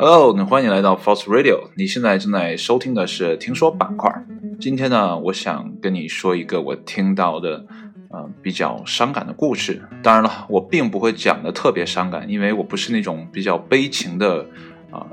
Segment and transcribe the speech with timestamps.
[0.00, 1.70] Hello，那欢迎来到 False Radio。
[1.74, 4.08] 你现在正在收听的是听说板块。
[4.60, 7.66] 今天呢，我想跟你说一个我听到的，
[8.10, 9.82] 呃，比较伤感的故事。
[10.00, 14.46] 当然了，我并不会讲的特别伤感，因为我不是那种比较悲情的
[14.92, 15.04] 啊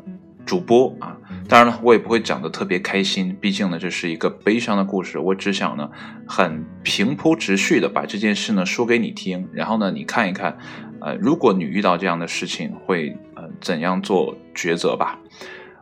[0.46, 1.18] 主播啊。
[1.50, 5.18] 当然了，我也不会讲的特别开心，毕竟呢，这是一个悲伤的故事。
[5.18, 5.90] 我只想呢，
[6.28, 10.56] 很平铺直叙的把这件事呢说给你听，然后呢，你看一看，
[11.02, 13.18] 呃，如果你遇到这样的事情，会。
[13.62, 15.20] 怎样做抉择吧？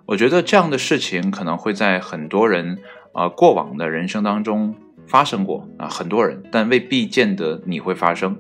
[0.06, 2.80] 我觉得这样的事情可能会在很多人
[3.14, 4.76] 啊过往的人生当中
[5.08, 8.38] 发生过啊，很多人，但未必见得你会发生，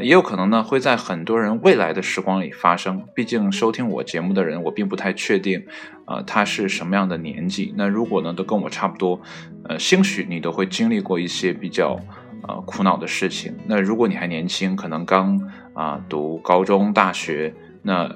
[0.00, 3.04] 也有可能呢会在很多人未来的时光里发生。
[3.14, 5.62] 毕竟收听我节目的人，我并不太确定
[6.06, 7.74] 啊他是什么样的年纪。
[7.76, 9.20] 那如果呢都跟我差不多，
[9.68, 12.00] 呃，兴许你都会经历过一些比较
[12.48, 13.54] 呃苦恼的事情。
[13.66, 15.38] 那如果你还年轻，可能刚
[15.74, 18.10] 啊读高中、大学，那。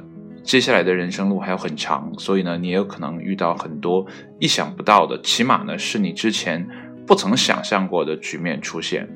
[0.46, 4.06] 接下来的人生路还有很长，所以呢，你也有可能遇到很多
[4.38, 6.64] 意想不到的，起码呢是你之前
[7.04, 9.08] 不曾想象过的局面出现。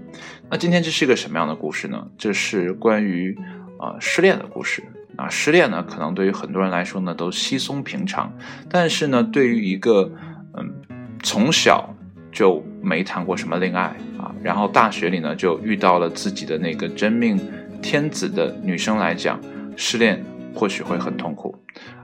[0.51, 2.05] 那今天这是一个什么样的故事呢？
[2.19, 3.39] 这是关于
[3.79, 4.83] 啊失恋的故事。
[5.17, 8.33] 啊，失恋呢，可能对于很多人来说呢都稀松平常，
[8.69, 10.11] 但是呢，对于一个
[10.59, 10.75] 嗯
[11.23, 11.95] 从小
[12.33, 17.39] 就没谈过什么恋爱啊，然后大学里呢就遇到了自己的那个真命
[17.81, 19.41] 天子的女生来讲，
[19.77, 20.25] 失恋。
[20.55, 21.57] 或许会很痛苦，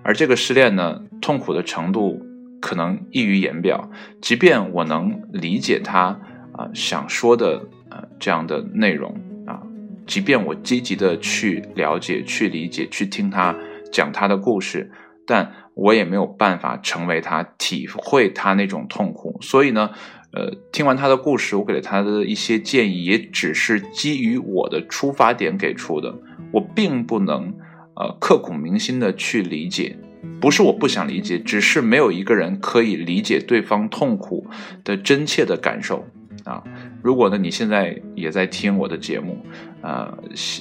[0.03, 2.25] 而这个失恋呢，痛苦的程度
[2.61, 3.91] 可能溢于言表。
[4.21, 6.19] 即便我能理解他
[6.53, 9.15] 啊想说的呃这样的内容
[9.47, 9.61] 啊，
[10.07, 13.55] 即便我积极的去了解、去理解、去听他
[13.93, 14.91] 讲他的故事，
[15.27, 19.37] 但我也没有办法成为他，体会他那种痛苦。
[19.43, 19.91] 所以呢，
[20.33, 26.15] 呃，听完他的故事，我给了他的一些建议，也只是基于我的出发点给出的，
[26.53, 27.53] 我并不能。
[27.97, 29.97] 呃，刻骨铭心的去理解，
[30.39, 34.47] 不是我不想理解，只是没有一个人可以理解对方痛苦
[34.85, 36.07] 的真切的感受
[36.45, 36.63] 啊。
[37.03, 39.39] 如果呢，你现在也在听我的节目，
[39.81, 40.13] 呃，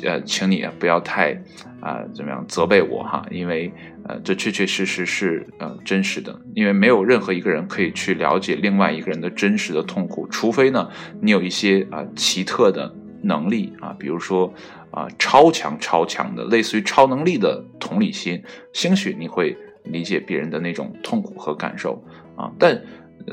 [0.04, 1.34] 呃，请你不要太
[1.82, 3.70] 啊怎么样责备我哈，因为
[4.08, 10.88] 呃，这确确实实是呃真实的，因为没有任何一个人可以去了解另外一个人的真实的痛苦，除非呢，
[11.20, 14.54] 你有一些啊奇特的能力啊，比如说。
[14.96, 18.42] 啊，超强超强的，类似于超能力的同理心，
[18.72, 22.02] 兴许你会理解别人的那种痛苦和感受
[22.38, 22.50] 啊。
[22.58, 22.82] 但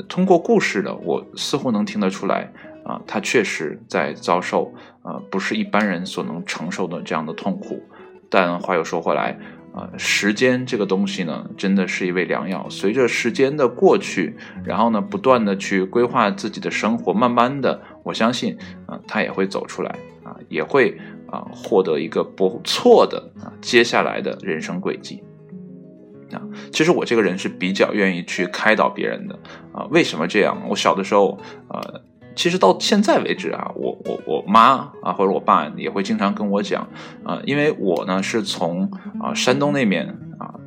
[0.09, 2.51] 通过故事呢，我似乎能听得出来
[2.83, 7.81] 啊，他确实在遭受啊，不是一般人所能承受的这样的痛苦。
[8.29, 9.37] 但话又说回来
[9.73, 12.67] 啊，时间这个东西呢，真的是一味良药。
[12.69, 14.35] 随着时间的过去，
[14.65, 20.99] 然后呢，不断的去规划自己的生活，慢慢的，我相信啊，他也会走出来啊，也会。
[21.33, 25.23] 啊，获得一个不错的啊，接下来的人生轨迹
[26.31, 26.39] 啊，
[26.71, 29.39] 其实我这个人是比较愿意去开导别人的
[29.71, 29.87] 啊。
[29.89, 30.55] 为什么这样？
[30.69, 31.81] 我小的时候，啊，
[32.35, 36.87] 其实到现在为止啊，我我我妈啊或者我爸也会经常跟我讲
[37.23, 40.15] 啊，因为我呢是从啊山东那边。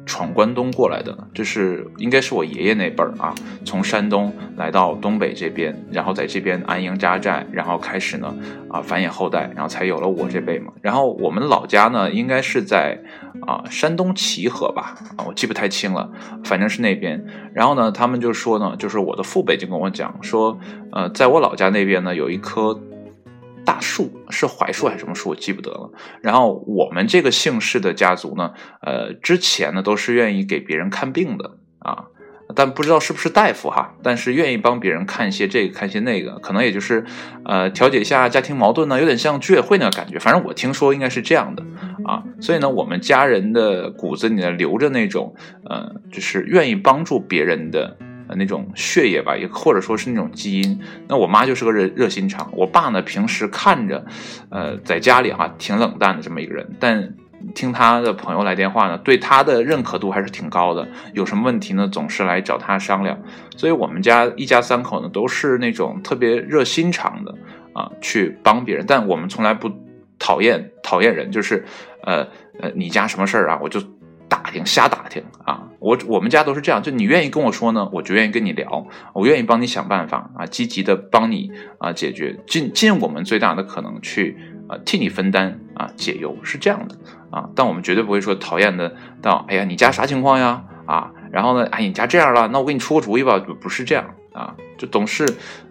[0.07, 3.35] 闯关东过来的，就是应该是我爷爷那辈儿啊，
[3.65, 8.35] 从山东来到东北这边，然后在这边安营扎寨，然后开始呢
[8.71, 10.73] 啊繁衍后代，然后才有了我这辈嘛。
[10.81, 12.97] 然后我们老家呢，应该是在
[13.47, 16.11] 啊山东齐河吧，啊我记不太清了，
[16.45, 17.27] 反正是那边。
[17.53, 20.57] 然后呢，他们就说呢，就是我的父辈就跟我讲说，
[20.93, 22.81] 呃，在我老家那边呢，有一棵。
[23.67, 25.29] 大树是槐树还是什么树？
[25.31, 25.91] 我记不得了。
[26.23, 32.05] 然后我们这个姓氏的家族呢，呃，之前呢都是愿意给别人看病的啊，
[32.55, 37.05] 但不知道是不是大夫哈，但是愿意帮别人看一些这个看一些那个，可能也就是
[37.45, 40.19] 呃调解一下家庭矛盾呢，有点像居委会那个感觉。
[40.19, 41.65] 反正我听说应该是这样的
[42.05, 45.35] 啊，所以呢，我们家人的骨子里呢留着那种
[45.69, 47.97] 呃，就是愿意帮助别人的。
[48.29, 50.81] 呃，那种血液吧，也或者说是那种基因。
[51.09, 54.05] 那我妈就是个热热心肠，我爸呢平时看着，
[54.49, 57.15] 呃，在家里哈挺冷淡的这么一个人，但
[57.55, 60.89] 听他的朋友来电话呢，对他的认可度还是挺高的。
[61.13, 63.19] 有什么问题呢，总是来找他商量。
[63.57, 67.35] 所以我们家一家三口呢都是那种特别热心肠的
[67.73, 68.85] 啊，去帮别人。
[68.87, 69.71] 但我们从来不
[70.19, 71.65] 讨厌讨厌人，就是
[72.03, 72.27] 呃
[72.61, 73.81] 呃，你家什么事儿啊，我就。
[74.43, 84.37] 打听瞎打听啊，我我们家都是这样，就你愿意跟我说呢，我就愿意跟你聊，我愿意帮你想办法啊，积极的帮你啊解决，尽尽我们最大的可能去
[84.69, 86.95] 啊替你分担啊解忧，是这样的
[87.31, 95.25] 啊，但我们绝对不会说讨厌的到，哎呀你家啥情况呀啊，然后呢，哎你家这样了，那我给你出个主意吧，不是这样啊，就总是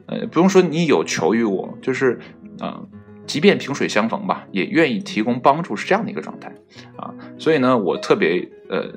[0.07, 2.19] 呃不用说你有求于我，就是
[2.59, 2.81] 啊。
[3.25, 6.51] 即便萍水相逢吧，也愿意提供帮助，是这样的一个状态
[6.97, 7.13] 啊。
[7.37, 8.93] 所以呢，我特别呃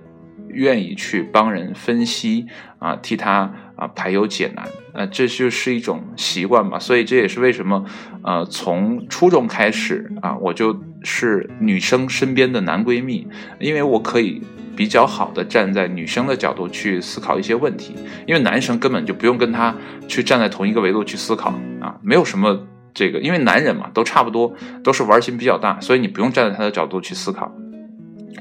[0.48, 2.46] 愿意去帮人分析
[2.78, 6.78] 啊，替他啊排忧解难，呃，这就是一种习惯吧。
[6.78, 7.84] 所以这也是为什么，
[8.22, 13.26] 呃，从初中开始啊，我就是女生身边的男闺蜜，
[13.58, 14.42] 因为我可以
[14.74, 17.94] 比较好的站在女生的角度去思考一些问题，
[18.26, 19.74] 因为男生根本就不用跟他
[20.06, 21.50] 去站在同一个维度去思考
[21.81, 22.66] 啊，没有什么
[22.98, 24.52] 这个，因为男人嘛都差不多，
[24.82, 27.54] 都是玩心比较大，所以你不用站在他的角度去思考。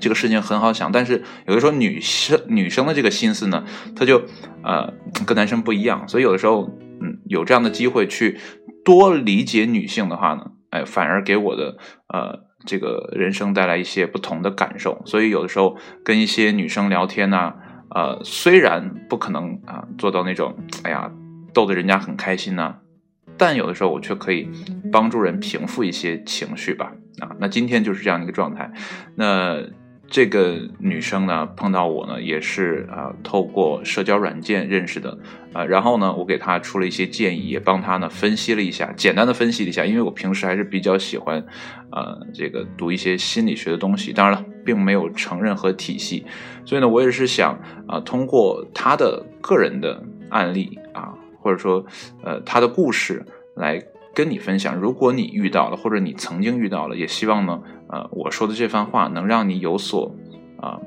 [0.02, 3.64] 这个事情很好想，但是有的时候女生女生的这个心思呢，
[3.96, 4.24] 她就
[4.64, 4.92] 呃
[5.28, 8.40] 跟男生不一样，所以有的时候嗯有这样的机会去
[8.84, 11.78] 多理解女性的话呢，哎反而给我的
[12.08, 15.04] 呃这个人生带来一些不同的感受。
[15.06, 17.54] 所以有的时候跟一些女生聊天呢，
[17.92, 21.12] 呃虽然不可能啊做到那种哎呀
[21.54, 22.76] 逗得人家很开心呐，
[23.38, 24.50] 但有的时候我却可以
[24.92, 26.92] 帮助人平复一些情绪吧。
[27.20, 28.72] 啊，那今天就是这样一个状态，
[29.16, 29.62] 那。
[30.10, 35.18] 这个女生呢，碰到我呢，也是啊，透过社交软件认识的，
[35.52, 41.46] 啊，然后呢，我给她出了一些建议，也帮她呢分析了一下，简单的分析了一下，因为我平时还是比较喜欢，
[41.92, 46.26] 呃，这个读一些心理学的东西，当然了，并没有成任何体系，
[46.64, 51.86] 所以呢，我也是想啊，通过她的个人的案例啊，或者说
[52.24, 53.26] 呃他的故事
[53.56, 53.84] 来。
[54.16, 60.12] 跟你分享，如果你遇到了，或者你曾经遇到了，也希望呢，呃，我说的这番话能让你有所
[60.60, 60.80] 啊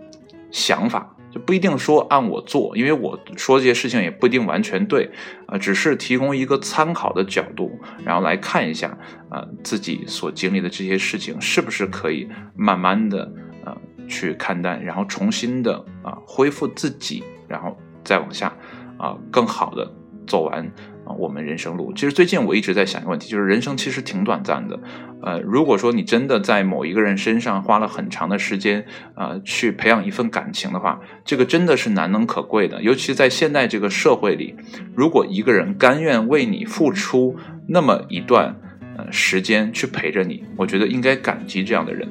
[0.51, 5.09] 想法，就不一定说按我做，因为我说这些事情也不一定完全对，
[5.47, 8.99] 啊，只是提供一个参考的角度，然后来看一下
[9.29, 13.33] 啊自己所经历的这些事情是不是可以慢慢的
[13.65, 18.53] 啊去看淡，然后重新的啊恢复自己，然后再往下
[18.99, 19.89] 啊更好的
[20.27, 20.65] 走完
[21.05, 21.13] 啊。
[21.19, 24.79] 我们人生路，其实最近我一直在想一个问题，就是人生其实挺短暂的。
[25.23, 32.83] 呃，如果说你真的在某一个人身上花了很长的时间，呃，去培养一份感情的话，这个真的是难能可贵的。
[32.83, 34.55] 尤其在现在这个社会里，
[34.95, 37.37] 如果一个人甘愿为你付出
[37.67, 38.57] 那么一段
[38.97, 42.09] 呃时间去陪着你，我觉得应该感激这样的人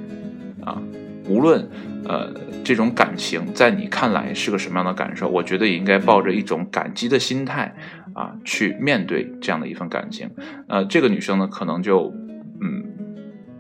[0.63, 0.79] 啊。
[1.27, 1.67] 无论
[2.06, 2.31] 呃
[2.63, 7.73] 这种感情在你看来是个什么样的感受，我觉得也应该抱着一种感激的心态。
[8.19, 10.30] 啊，去面对这样的一份感情，
[10.68, 12.13] 呃，这个女生呢，可能就
[12.60, 12.83] 嗯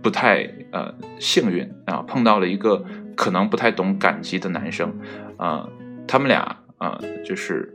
[0.01, 2.83] 不太呃幸运啊，碰到了一个
[3.15, 4.93] 可能不太懂感激的男生，
[5.37, 5.69] 啊，
[6.05, 7.73] 他们俩啊就是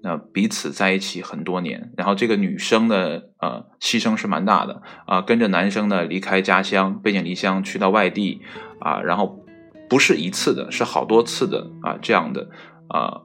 [0.00, 8.42] 那彼此在一起很多年，然后这个女生的呃牺牲是蛮大的啊，跟着男生呢离开家乡，背井离乡去到外地
[8.78, 9.44] 啊，然后
[9.90, 12.48] 不是一次的，是好多次的啊这样的
[12.86, 13.22] 啊。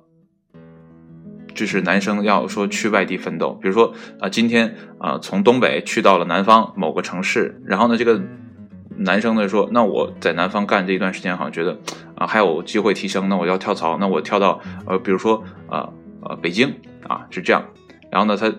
[1.60, 8.22] 就是男生要说去外地奋斗，比如说啊，今天啊从东北去到了南方某个城市，然后呢，这个
[8.96, 11.78] 男生呢说，那我在南方干这一段时间，好像觉得
[12.16, 15.92] 啊还有机会提升，那我要跳槽，那我跳到呃，比如说呃
[16.22, 16.74] 呃北京
[17.10, 17.62] 啊是这样，
[18.10, 18.50] 然后呢，他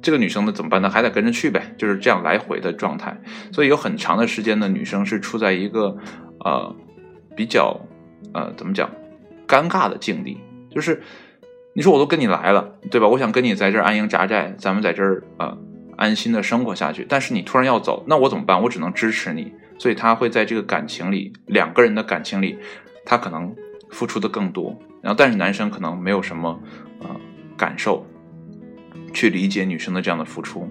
[0.00, 0.88] 这个女生呢怎么办呢？
[0.88, 3.14] 还得跟着去呗，就是这样来回的状态，
[3.52, 5.94] 所以有很长的时间呢，女生是处在一个
[6.46, 6.74] 呃
[7.36, 7.78] 比较
[8.32, 8.90] 呃怎么讲
[9.46, 10.38] 尴尬的境地，
[10.70, 11.02] 就是。
[11.78, 13.06] 你说我都跟你来了，对吧？
[13.06, 15.56] 我想跟你在这儿安营扎寨，咱们在这儿啊
[15.96, 17.06] 安心的生活下去。
[17.08, 18.60] 但是你突然要走，那我怎么办？
[18.60, 19.52] 我只能支持你。
[19.78, 22.58] 所以他会在这个感情里，两个人的感情里，
[23.04, 23.54] 他可能
[23.90, 24.76] 付出的更多。
[25.00, 26.60] 然后，但是男生可能没有什么
[26.98, 27.08] 呃
[27.56, 28.04] 感受，
[29.14, 30.68] 去理解女生的这样的付出。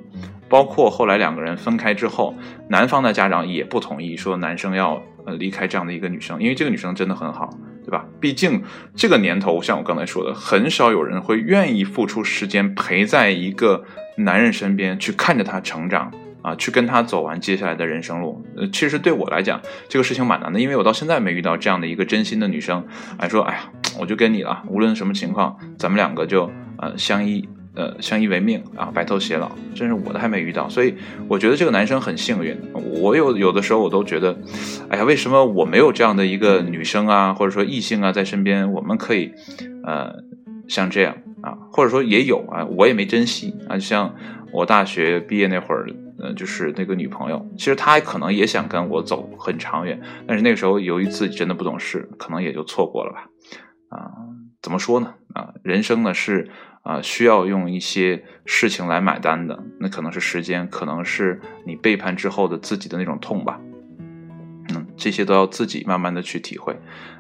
[0.49, 2.35] 包括后来两个人分开之后，
[2.69, 7.49] 男方的家长也不同意，说男生要呃离开这样的一个女生，因为这个女生真的很好。
[7.88, 8.06] 对吧？
[8.20, 8.62] 毕竟
[8.98, 13.82] 这个年头，像我刚才说的，很少有人会愿意付出时间陪在一个
[14.17, 18.46] 男人身边，去看着他成长啊，去跟他走完接下来的人生路。
[18.58, 22.86] 呃，其实对我来讲，这个事情蛮难的，因为我到现在没遇到这样的一个真心的女生，
[23.17, 23.62] 哎，说，哎呀，
[23.98, 27.48] 我就跟你了，无论什么情况，咱们两个就呃相依。
[27.77, 30.96] 呃，相依为命啊，白头偕老，真是我都还没遇到，所以
[31.27, 32.57] 我觉得这个男生很幸运。
[32.74, 34.36] 我有有的时候我都觉得，
[34.89, 38.72] 哎呀，为什么我没有这样的一个女生啊，或者说异性啊在身边？
[38.74, 39.31] 我们可以，
[39.84, 40.12] 呃，
[40.67, 43.77] 像这样啊，或者说也有啊，我也没珍惜啊。
[43.77, 44.15] 像
[44.51, 45.86] 我大学毕业那会儿，
[46.17, 53.29] 呃，就是那个女朋友，其实她可能也想跟我走很长远，但是那个时候由于自己真的不懂事，可能也就错过了吧。
[53.89, 54.10] 啊，
[54.63, 55.13] 怎么说呢？
[55.36, 56.50] 啊，人生呢是。
[56.88, 63.60] 啊，需要用一些事情来买单的，那可能是时间，可能是你背叛之后的自己的那种痛吧。
[64.70, 64.88] 嗯。
[64.96, 66.75] 这些都要自己慢慢的去体会。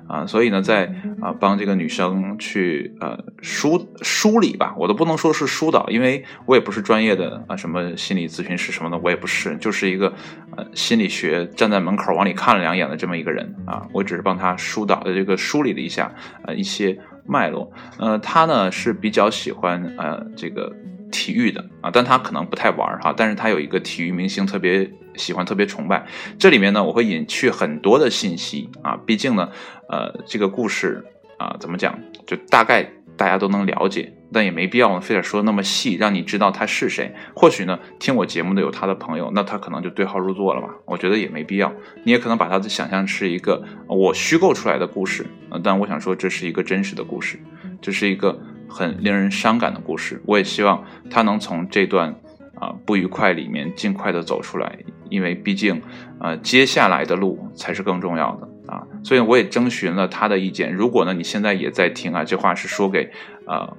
[0.07, 0.85] 啊，所以呢，在
[1.21, 10.13] 啊帮这个女生去呃梳梳理吧，我都不能说是疏导，因为我也不是专业的啊，什么心理咨询师什么的，我也不是，就是一个
[10.55, 16.09] 呃心理学站在门口往里看了两眼的这么一个人啊，我只是帮他疏导的这个梳理了一下
[16.45, 20.73] 呃一些脉络，呃，他呢是比较喜欢呃这个
[21.11, 24.89] 体育的啊，但他可能不太玩哈，但是他有一个体育明星特别。
[25.17, 26.05] 喜欢特别崇拜，
[26.37, 29.49] 这里面呢，我会隐去很多的信息啊，毕竟呢，
[29.89, 31.03] 呃，这个故事
[31.39, 32.87] 啊，怎么讲，就大概
[33.17, 37.13] 大家都能了解，但也没必要非得说那么细，让你知道他是谁。
[37.35, 40.69] 或许呢，听我节目的有他的朋友，那他可能就对号入座了吧？
[40.85, 41.73] 我觉得也没必要。
[42.03, 45.25] 你也可能把他的想象是一个我虚构出来的故事，
[45.63, 47.39] 但我想说这是一个真实的故事，
[47.81, 50.21] 这是一个很令人伤感的故事。
[50.25, 52.15] 我也希望他能从这段。
[52.59, 54.79] 啊，不愉快里面尽快的走出来，
[55.11, 55.79] 因为毕竟，
[56.19, 58.85] 呃，接下来的路才是更重要的啊。
[59.03, 60.73] 所以我也征询了他的意见。
[60.73, 63.09] 如果呢，你现在也在听啊，这话是说给
[63.45, 63.75] 呃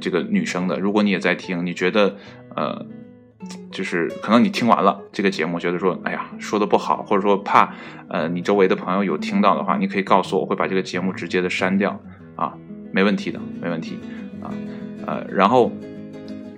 [0.00, 0.78] 这个女生的。
[0.78, 2.16] 如果你也在听，你觉得
[2.56, 2.86] 呃，
[3.70, 7.74] 就是可能你听完了这个节目，觉得说，哎呀，说的不好，或者说怕
[8.08, 12.00] 呃你周围的朋友有听到的话，你可以告诉我，我会把这个节目直接的删掉
[12.36, 12.54] 啊，
[12.92, 13.98] 没问题的，没问题
[14.42, 14.50] 啊，
[15.06, 15.70] 呃，然后。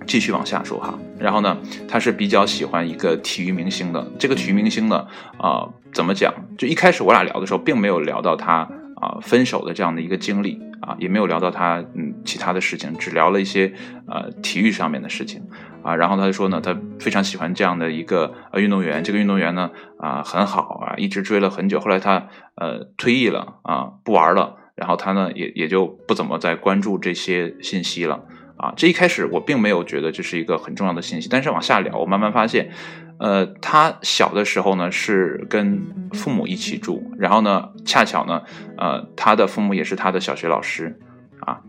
[0.07, 4.05] 继续往下说哈，然后呢，他是比较喜欢一个体育明星的。
[4.17, 5.05] 这个体育明星呢，
[5.37, 6.33] 啊，怎么讲？
[6.57, 13.73] 就一开始我俩聊的时候，并没有聊到他啊分手的这样的一个经历啊，也没有聊到他嗯其他的事情，只聊了一些
[14.07, 15.41] 呃体育上面的事情
[15.83, 15.95] 啊。
[15.95, 21.79] 然后他就说呢，他非常喜欢这样的一个呃运动员，这个运动员呢啊很好啊，一直追了很久。
[21.79, 28.23] 后来他呃退役了啊，不玩了，然后他呢也也就不怎么再关注这些信息了。
[28.61, 32.69] 啊，这一开始我并没有觉得这是一个很重要的信息，但是往下聊，我慢慢发现，
[33.17, 35.81] 呃，他小的时候呢是跟
[36.13, 38.43] 父母一起住，然后呢，恰巧呢，
[38.77, 40.99] 呃，他的父母也是他的小学老师，
[41.39, 41.59] 啊，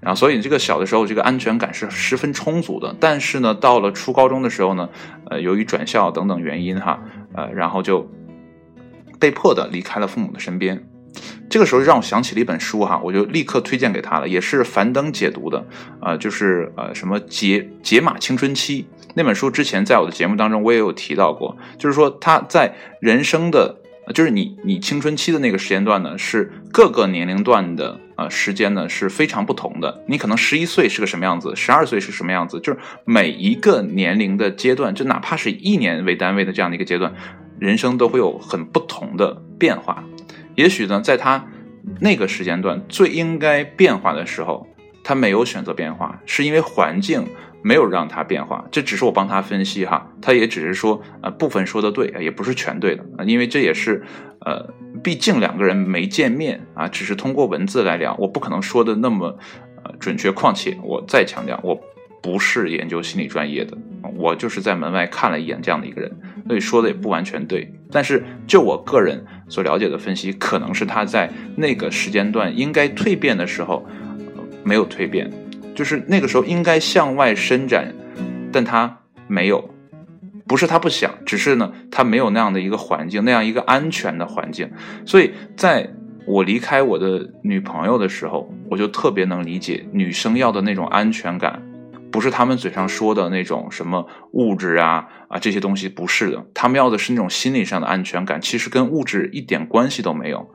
[0.00, 4.88] 然后所以这个小的时候这个安全感是十分充足的，但是呢，到了初高中的时候呢，
[5.30, 7.00] 呃，由于转校等等原因哈，
[7.32, 8.10] 呃，然后就
[9.20, 10.89] 被迫的离开了父母的身边。
[11.48, 15.66] 这个时候让我想起了一本书哈，我就立刻推荐给他了，也是樊登解读的，
[16.00, 23.80] 呃，就是呃什么解解码青春期那本书，之前在我的节目当中我也有提到过，就是说他在人生的，
[24.14, 37.12] 就是你你青春期的那个时间段呢，是各个年龄段的呃时间呢是非常不同的，你可能十一岁是个什么样子，十二岁是什么样子，就是每一个年龄的阶段，就哪怕是一年为单位的这样的一个阶段，
[37.58, 40.04] 人生都会有很不同的变化。
[40.60, 41.42] 也许呢，在他
[42.00, 44.66] 那个时间段最应该变化的时候，
[45.02, 47.26] 他没有选择变化，是因为环境
[47.62, 48.62] 没有让他变化。
[48.70, 54.04] 这只是我帮他分析哈，他也只是说呃部分说的对，也不是全对的因为这也是
[54.44, 54.68] 呃，
[55.02, 59.38] 毕竟两个人没见面啊，只是通过文字来聊，我不可能说的那么
[59.82, 60.30] 呃准确。
[60.30, 61.74] 况且我再强调，我
[62.20, 63.74] 不是研究心理专业的，
[64.14, 66.14] 我就是在门外看了一眼这样的一个人，
[66.46, 67.72] 所以说的也不完全对。
[67.90, 69.24] 但是就我个人。
[69.50, 73.84] 所了解的分析，可能是他在那个时间段应该蜕变的时候，
[74.62, 75.28] 没有蜕变，
[75.74, 77.92] 就是那个时候应该向外伸展，
[78.52, 79.74] 但他没有，
[80.46, 84.70] 不是他不想，只是呢，他没有那样的一个环境，那样一个安全的环境。
[85.04, 85.90] 所以，在
[86.24, 91.60] 我离开我的女朋友的时候，我就特别能理解女生要的那种安全感。
[92.10, 100.50] 不是他们嘴上说的那种什么物质啊啊这些东西不是的，他们要的是那种心理上的安全感，其实跟物质一点关系都没有，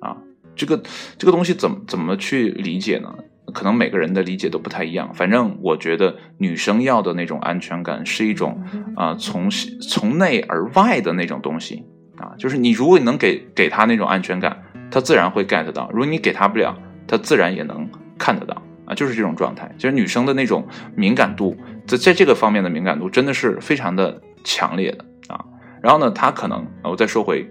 [0.00, 0.16] 啊，
[0.54, 0.82] 这个
[1.18, 3.14] 这个东西怎么怎么去理解呢？
[3.54, 5.14] 可能每个人的理解都不太一样。
[5.14, 8.60] 反正我觉得女生要的那种安全感是一种
[8.96, 9.48] 啊从
[9.80, 11.84] 从内而外的那种东西
[12.16, 16.76] 啊，就是你如果你能给给她那种安全感，她自然会 get 到；如果你给她不了，
[17.06, 17.88] 她自然也能
[18.18, 18.60] 看得到。
[18.86, 25.44] 啊，就是这种状态，就是女生的那种敏感度，在在这个方面的敏感度真的是非常的强烈的啊。
[25.82, 27.46] 然后呢，她可能，我再说回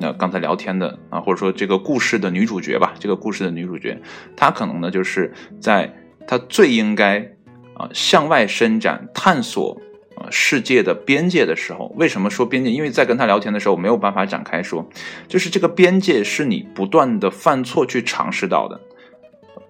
[0.00, 3.96] 那刚才聊天的啊，或者说这个故事的女主角吧，这个故事的女主角，
[4.36, 5.94] 她可能呢就是在
[6.26, 7.20] 她最应该
[7.74, 9.80] 啊向外伸展、探索
[10.16, 12.70] 啊世界的边界的时候，为什么说边界？
[12.70, 14.84] 因为在跟她聊天的时候，我没有办法展开说，
[15.28, 18.80] 就是这个边界是你不断的犯错去尝试到的。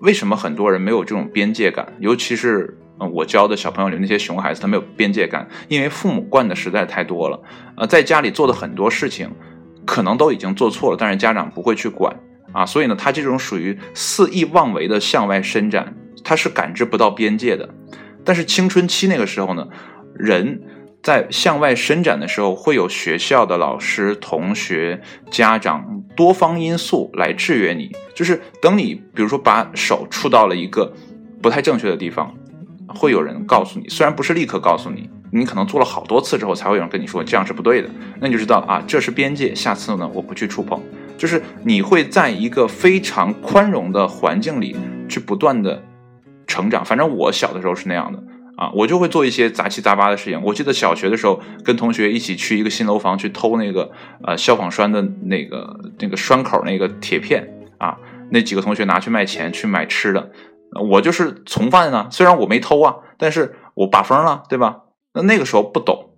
[0.03, 1.87] 为什么很多人没有这种边界感？
[2.01, 7.41] 尤其是嗯，我教的小朋友里那些熊孩子，他没有边界感，因为父母惯的实在太多了。
[7.77, 9.31] 呃，在家里做的很多事情，
[9.87, 12.15] 可能都已经做错了，但是家长不会去管
[12.53, 12.67] 啊。
[12.67, 15.95] 所以呢，他这种属于肆意妄为的向外伸展，
[16.25, 17.69] 他是感知不到边界的。
[18.25, 19.67] 但是青春期那个时候呢，
[20.17, 20.61] 人
[21.03, 27.91] 在向外伸展的时候，会有学校的老师、同学、家长多方因素来制约你。
[28.15, 30.93] 就是等你，比如说把手触到了一个
[31.41, 32.33] 不太正确的地方，
[32.87, 37.89] 会有人告诉你，虽然不是立刻告诉你，你可能做了好多次之后，才会有人跟你说这样是不对的。
[38.21, 40.81] 那你就知道啊，这是边界，下次呢我不去触碰。
[41.19, 44.77] 就是你会在一个非常宽容的环境里
[45.09, 45.83] 去不断的
[46.47, 46.85] 成长。
[46.85, 48.23] 反正我小的时候是那样的。
[48.63, 50.41] 啊，我就会做一些杂七杂八的事情。
[50.41, 53.91] 我记得小学的时候，跟同学一起去一个新楼房去偷那个
[54.25, 57.99] 呃消防栓的那个那个栓口那个铁片啊，
[58.31, 60.31] 那几个同学拿去卖钱去买吃的，
[60.89, 62.07] 我就是从犯呢。
[62.13, 64.83] 虽然我没偷啊，但是我把风了，对吧？
[65.15, 66.12] 那那个时候不懂。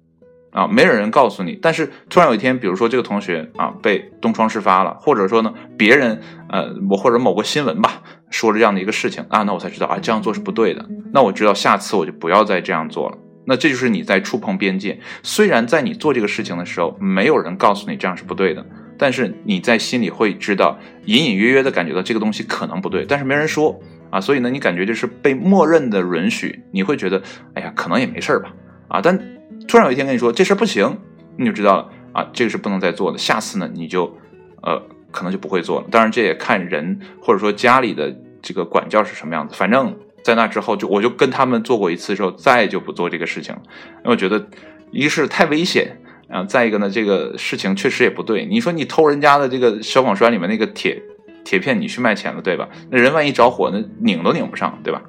[0.54, 13.18] 啊，没有人告诉你，但是突然有一天，比如说这个同学啊被东窗事发了，或者说呢别人呃我或者某个新闻吧说了这样的一个事情啊，那我才知道啊这样做是不对的，那我知道下次我就不要再这样做了。
[13.44, 18.64] 那这就是你在触碰边界，虽然在你做这个事情的时候没有人告诉你这样是不对的，
[18.96, 23.76] 但是你在心里会知道，隐隐约约的感觉到这个东西可能不对，但是没人说
[24.11, 27.20] 啊，所以呢你感觉就是被默认的允许，你会觉得
[27.54, 28.54] 哎呀可能也没事儿吧
[28.87, 29.33] 啊，但。
[29.66, 30.98] 突然有一天跟你说这事不行，
[31.36, 33.18] 你就知道了啊，这个是不能再做的。
[33.18, 34.16] 下次呢，你就
[34.62, 35.86] 呃可能就不会做了。
[35.90, 39.54] 当然这也看人或者说家里的这个管教是什么样子。
[39.54, 43.62] 反正在那之后，就我就跟他们做过一次之后，再就不做这个事情了。
[43.98, 44.46] 因为我觉得
[44.90, 48.46] 一是太危险啊，再一个呢，这个事情确实也不对。
[48.46, 51.02] 你说你偷人家的这个消防栓里面那个铁
[51.44, 52.68] 铁片，你去卖钱了，对吧？
[52.90, 55.02] 那人万一着火，那拧都拧不上，对吧？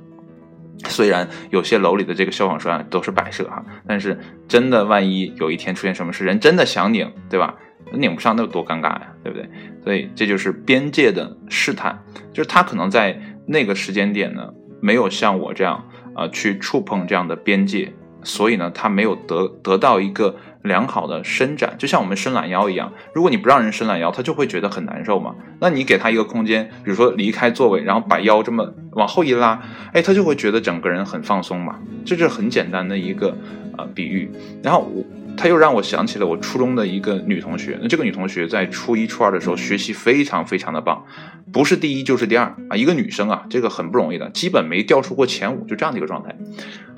[0.88, 7.56] 虽然有些楼里的这个消防栓都是摆设哈，但是真的万一有一天出现什么事，人真的想拧，对吧？
[7.94, 9.50] 拧不上那有多尴尬呀，对不对？
[9.84, 12.04] 所以这就是边界的试探，
[12.34, 20.36] 就是他可能在那个时间点呢，没有像我这样啊去触碰这样的边界，所以呢，他没有得得到一个。
[20.66, 22.92] 良好的伸展，就像我们伸懒腰一样。
[23.14, 25.36] 如果你不让人伸懒腰，他就会觉得很难受嘛。
[25.62, 29.62] 那你给他一个空间，比如说离开座位，然后把腰这么往后一拉，
[29.94, 31.80] 哎，他就会觉得整个人很放松嘛。
[32.06, 33.38] 这是很简单的一个
[33.78, 34.30] 呃比喻。
[34.62, 35.04] 然后我
[35.38, 37.78] 他又让我想起了我初中的一个女同学。
[37.82, 41.04] 那这个女同学在初一、初二的时候学习非常非常的棒，
[41.52, 42.76] 不是第一就是第二啊。
[42.76, 46.36] 一个女生啊，这个很不容易的，基本没掉出过前五，就这样的一个状态。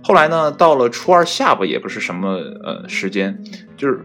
[0.03, 2.29] 后来呢，到了初二下吧，也不是什么
[2.63, 3.43] 呃时间，
[3.75, 3.99] 就是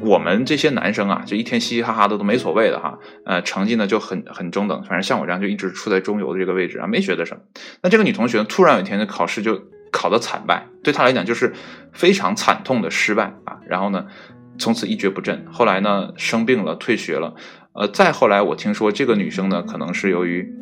[0.00, 7.42] 我们这些男生啊，就一天嘻嘻哈哈的都没所谓的哈，呃，成绩呢就很很中等，反正像我这样就一直处在中游的这个位置啊，没学的什么。
[7.82, 9.60] 那这个女同学突然有一天的考试就
[9.90, 11.52] 考的惨败，对她来讲就是
[11.92, 14.06] 非常惨痛的失败啊，然后呢，
[14.58, 15.46] 从此一蹶不振。
[15.50, 17.34] 后来呢，生病了，退学了。
[17.72, 20.54] 呃，再后来我听说这个女生呢，可能是由于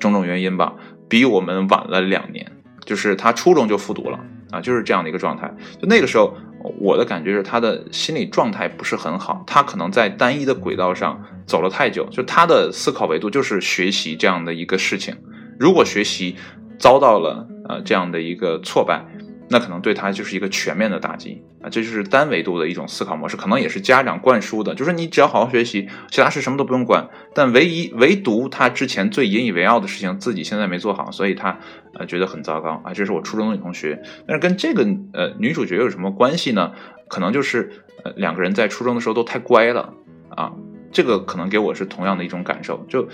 [0.00, 0.74] 种种原因吧，
[1.08, 2.50] 比我们晚了两年。
[2.86, 4.18] 就是他初中就复读了
[4.50, 5.52] 啊，就是这样的一个状态。
[5.78, 6.34] 就那个时候，
[6.78, 15.14] 我的感觉是他的心理状态不是很好，他可能在单一的轨道上走了太久，就他的思考维度就是学习这样的一个事情。
[15.58, 16.36] 如果学习
[16.78, 19.04] 遭到了呃这样的一个挫败。
[19.48, 27.08] 那可能对他就是一个全面的打击啊，这就是单维度的一种思考模式，可能也是家长灌输的，就是你只要好好学习，其他事什么都不用管。
[27.32, 31.58] 但唯一唯独他之前最引以为傲的事情，自己现在没做好，所以他
[31.94, 32.92] 呃觉得很糟糕啊。
[32.92, 34.82] 这是我初中的女同学，但是跟这个
[35.12, 36.72] 呃女主角有什么关系呢？
[37.08, 37.70] 可能就是
[38.02, 39.94] 呃两个人在初中的时候都太乖了
[40.30, 40.52] 啊，
[40.90, 43.08] 这个可能给我是同样的一种感受，就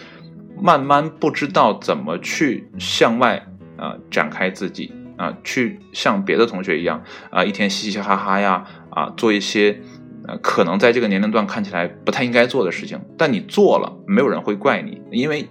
[0.59, 3.45] 慢慢不知道怎么去向外
[3.77, 4.90] 啊展开自己。
[5.16, 9.81] 啊，去像别的同学一样啊，一天嘻嘻哈哈呀，啊，做一些
[10.27, 15.48] 呃可能在这个年龄段看起来不太应该做的事情，但你做了，没有人会怪你，因为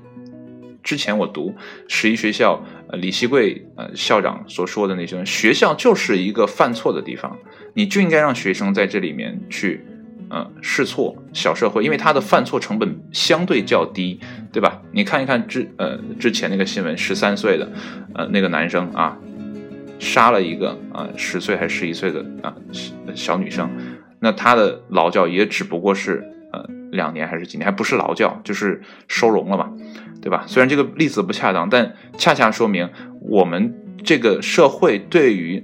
[0.83, 1.53] 之前我读
[1.87, 7.37] 十一学校，呃，李希贵呃校长所说的那些，学校就是一个犯错的地方，
[7.73, 9.85] 你就应该让学生在这里面去，
[10.31, 14.19] 嗯，试错，小社会，因为他的犯错成本相对较低，
[14.51, 14.81] 对吧？
[14.91, 17.71] 你看一看之呃之前那个新闻，十三岁的
[18.15, 19.17] 呃那个男生啊。
[20.01, 22.55] 杀了一个啊十岁还是十一岁的啊
[23.13, 23.69] 小女生，
[24.19, 29.71] 那她的劳教也只不过是呃两年还是几年，还不是劳教，就是收容了嘛，
[30.19, 30.43] 对吧？
[30.47, 32.89] 虽然这个例子不恰当，但恰恰说明
[33.21, 35.63] 我们这个社会对于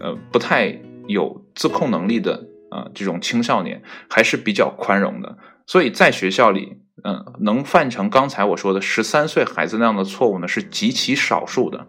[0.00, 11.86] 呃不太有自控能力的啊这种青少年还是比较宽容的，所以在学校里，嗯，能犯成刚才我说的十三岁孩子那样的错误呢，是极其少数的。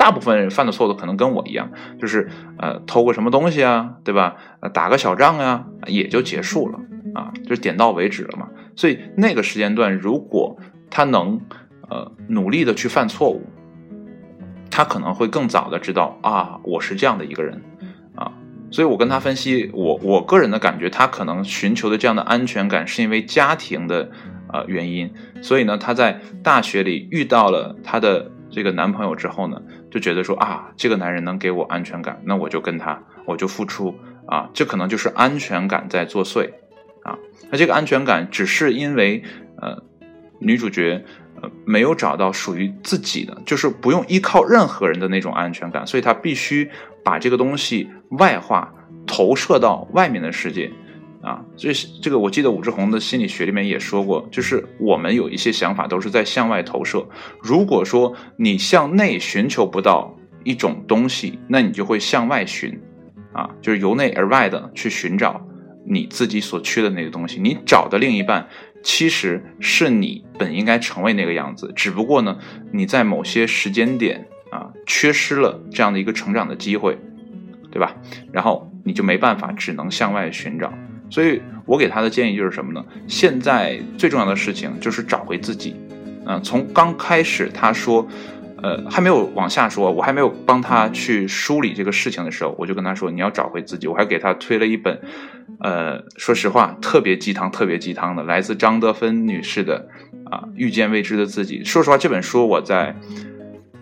[0.00, 4.34] 大部分人犯的错误可能跟我一样，就是呃偷个什么东西啊，对吧？
[4.60, 6.78] 呃打个小仗呀，也就结束了
[7.14, 8.48] 啊，就点到为止了嘛。
[8.74, 10.56] 所以那个时间段，如果
[10.88, 11.38] 他能
[11.90, 13.42] 呃努力的去犯错误，
[14.70, 17.60] 他可能会更早的知道啊，我是这样的一个人
[18.14, 18.32] 啊，
[18.70, 24.10] 所以我跟他分析，我我个人的感觉，他可能寻求的这样的安全感，是因为家庭的
[24.50, 25.12] 呃原因。
[25.42, 29.60] 所以呢，他在大学里遇到了他的这个男朋友之后呢，
[29.90, 33.94] 就觉得说啊，这个男人能给我安全感，那我就跟他，我就付出
[34.26, 36.50] 啊，这可能就是安全感在作祟
[37.02, 37.16] 啊。
[37.50, 39.22] 那这个安全感只是因为
[39.60, 39.82] 呃，
[40.38, 41.04] 女主角
[41.40, 41.50] 呃。
[41.64, 46.68] 没有找到属于自己的，就是不用依靠任何人的那种安全感，所以她必须
[47.02, 48.74] 把这个东西外化，
[49.06, 50.70] 投射到外面的世界，
[51.22, 57.06] 啊，所以这个我记得武志红的心理学里面也说过，就是我们有一些想法都是在向外投射，
[57.40, 62.80] 如果说你向内寻求不到一种东西，那你就会向外寻，
[63.32, 65.46] 啊，就是由内而外的去寻找
[65.84, 68.48] 你自己所缺的那个东西，你找的另一半。
[68.82, 72.38] 其实是你本应该成为那个样子，只不过呢，
[72.72, 76.96] 你在某些时间点啊，缺失了这样的一个成长的机会，
[77.70, 77.94] 对吧？
[78.32, 80.72] 然后你就没办法，只能向外寻找。
[81.10, 82.82] 所以我给他的建议就是什么呢？
[83.06, 85.74] 现在最重要的事情就是找回自己。
[86.24, 88.06] 嗯，从刚开始他说。
[88.62, 93.86] 呃，还没有往下说，我还没有帮他去梳理这个事情的时候，我就跟他说你要找回自己。
[93.86, 95.00] 我还给他推了一本，
[95.60, 99.88] 呃，说实话，特别鸡汤、特别鸡汤的，来自张德芬女士的
[100.26, 101.62] 啊，《遇见未知的自己》。
[101.64, 102.94] 说实话，这本书我在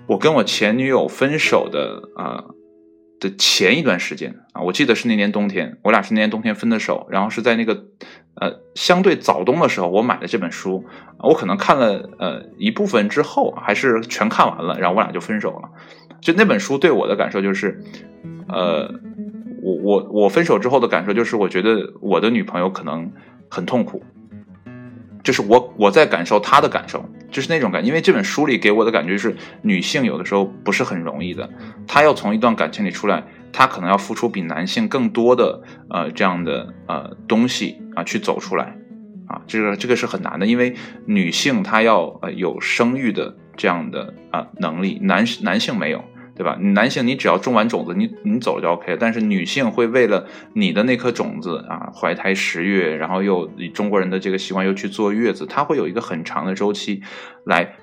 [0.07, 2.45] 我跟我前女友分手的啊。
[3.21, 7.85] 的前一段时间啊，我记得是那年冬天，我俩是那年冬天分的手，然后是在那个
[8.35, 10.85] 呃相对早冬的时候，我买的这本书，
[11.19, 15.69] 我可能看了呃一部分之后，还是全看完了，然后我俩就分手了。
[16.21, 17.83] 就那本书对我的感受就是，
[18.49, 18.93] 呃，
[19.63, 23.13] 我我我分手之后的感受就是，我觉得我的女朋友可能
[23.49, 24.03] 很痛苦。
[25.29, 31.47] 就是我我在感受她的感受，就是那种感，因为这本书里给我的感觉是，女性有的时候不是很容易的，
[31.87, 38.75] 她要从一段感情里出来，她可能要付出比男性更多的呃这样的呃东西啊去走出来，
[39.27, 46.03] 啊，这个这个是很难的，因为女性她要呃有生育的这样的啊能力，男男性没有。
[46.39, 46.57] 对吧？
[46.61, 48.97] 男性你只要种完种子，你你走了就 OK。
[49.01, 57.03] 但是女性会为了你的那颗种子啊，怀胎十月，然后又以中国人的这个习惯又去坐月子，她会有一个很长的周期，
[57.45, 57.75] 来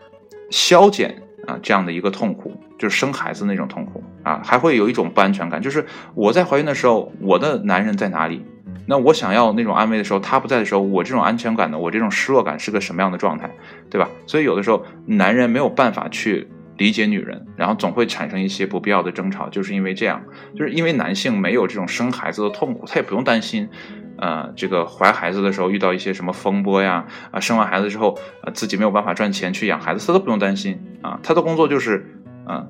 [0.49, 8.41] 消减啊这样的一个痛苦，就是生孩子那种痛苦啊，还会有一种不安全感，就是我在怀孕的时候，我的男人在哪里？
[8.87, 13.51] 那我想要那种安慰的时候，他不在的时候，我这种安全感呢，我这种失落感是个什么样的状态？
[13.89, 14.07] 对吧？
[14.25, 16.47] 所以有的时候男人没有办法去。
[16.77, 20.23] 理解女人，然后总会产生一些不必要的争吵，就是因为这样，
[20.55, 23.69] 就是因为男性没有这种生孩子的痛苦，他也不用担心，
[24.17, 32.05] 呃，这个怀孩子的时候遇到一些什么风波呀，啊，生完孩子之后，呃，自己没有办法赚钱去养孩子，他都不用担心啊，他的工作就是，
[32.47, 32.67] 嗯，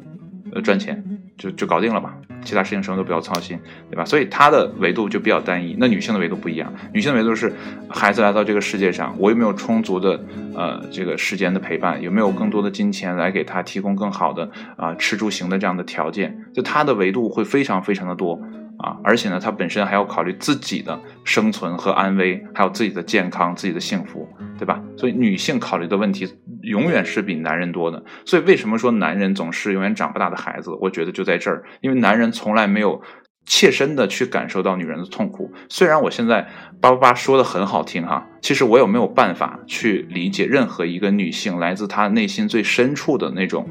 [0.62, 1.04] 赚钱。
[1.38, 2.14] 就就搞定了嘛，
[2.46, 3.60] 其他事情什么都不要操心，
[3.92, 4.06] 对吧？
[4.06, 5.76] 所以他的维度就比较单一。
[5.78, 7.52] 那女性的维度不一样，女性的维度是
[7.90, 10.18] 孩子来到这个世界上，我有没有充足的
[10.56, 16.46] 呃这个时间的陪伴，有没有更多的金钱来给他提供更好的啊吃住行的这样的条件？
[16.54, 18.42] 就他的维度会非常非常的多。
[18.78, 24.28] 啊，而且呢，他本身还要考虑自己的生存和安危，还有自己的健康、自己的幸福，
[24.60, 24.82] 对吧？
[24.98, 26.28] 所以女性考虑的问题
[26.62, 28.04] 永远是比男人多的。
[28.26, 30.72] 所以为什么说男人总是永远长不大的孩子？
[30.82, 33.02] 我觉得就在这儿，因为男人从来没有
[33.46, 35.54] 切身的去感受到女人的痛苦。
[35.70, 36.46] 虽然我现在
[36.82, 43.70] 叭叭叭说的很好听哈，其实我有没有办法去理解任何一个女性来自她内心最深处的那种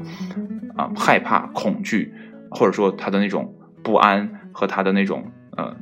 [0.75, 2.11] 啊害怕、恐惧，
[2.49, 4.41] 或者说她的那种不安。
[4.55, 5.75] 和他的那种呃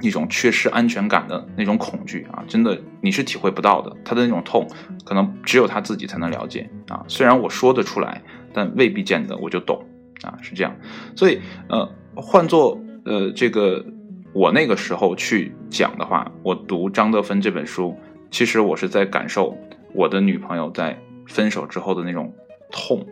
[0.00, 3.96] 一种缺失安全感的那种恐惧啊，真的你是体会不到的。
[4.04, 4.66] 他的那种痛，
[5.04, 7.04] 可能只有他自己才能了解啊。
[7.06, 8.20] 虽然我说得出来，
[8.52, 9.80] 但未必见得我就懂
[10.22, 10.74] 啊，是这样。
[11.14, 13.84] 所以呃，换做呃这个
[14.32, 17.96] 我那个时候去讲的话，我读张德芬这本书，
[18.28, 19.56] 其实我是在感受
[19.94, 22.34] 我的女朋友在分手之后的那种
[22.72, 23.06] 痛，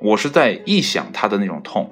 [0.00, 1.90] 我是在臆想她的那种痛。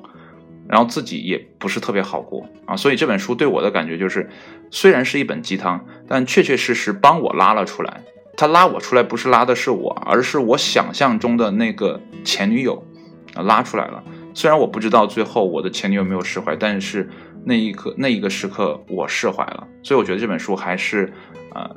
[0.70, 4.30] 然后自己也不是特别好过啊，所以这本书对我的感觉就是，
[4.70, 8.00] 虽然是一本鸡汤，但确确实实帮我拉了出来。
[8.36, 12.86] 他拉我出来不是拉的是我，而是我想象中的那个前女友
[13.34, 14.00] 啊拉出来了。
[14.32, 17.10] 虽然我不知道最后我的前女友没有释怀，但是
[17.44, 19.66] 那一刻那一个时刻我释怀了。
[19.82, 21.12] 所以我觉得这本书还是
[21.52, 21.68] 呃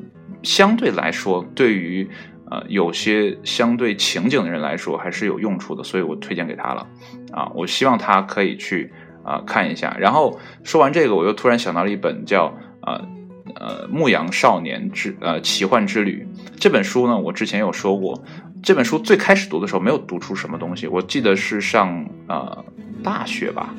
[0.43, 2.07] 相对来说对于。
[2.53, 6.85] 呃，有些相对情景的人来说还是有用处的，所以我推荐给他了。
[7.31, 9.95] 啊，我希望他可以去啊看一下。
[9.99, 13.07] 然后说完这个，我又突然想到了一本叫呃
[13.55, 16.27] 呃《牧羊少年之呃奇幻之旅》
[16.59, 18.23] 这本书呢，我之前有说过，
[18.61, 22.63] 这本书最开始读的时候没有读出什么东西，我记得是上呃
[23.03, 23.73] 大学吧，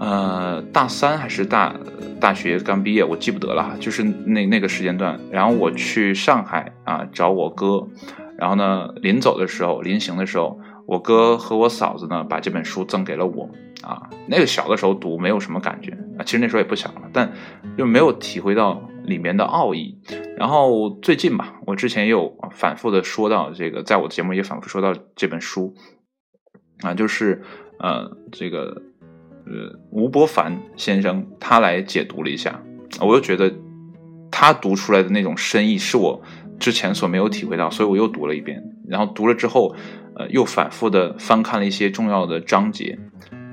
[0.00, 1.74] 呃，大三还是大
[2.20, 5.18] 大学刚毕业，我记不得了，就是那那个时间段。
[5.30, 7.86] 然后我去上海啊找我哥，
[8.36, 13.48] 然后呢，临走的时候，临行的时候，我哥和我嫂子呢把这本书赠给了我
[13.82, 14.10] 啊。
[14.26, 17.32] 那个小的时候读没有什么感觉啊，其实那时候也不小了，但
[17.78, 19.98] 就没有体会到里面的奥义。
[20.36, 25.74] 然后最近吧，我之前也有反复的说到这个，在我的节目也反复说到这本书
[26.82, 27.42] 啊，就是
[27.78, 28.82] 呃这个。
[29.46, 32.62] 呃，吴伯凡先生他来解读了一下，
[33.00, 33.52] 我又觉得
[34.30, 36.22] 他读出来的那种深意是我
[36.58, 38.62] 之前所没有体会到，所以我又读了一遍。
[38.88, 39.74] 然后读了之后，
[40.16, 42.98] 呃，又反复的翻看了一些重要的章节，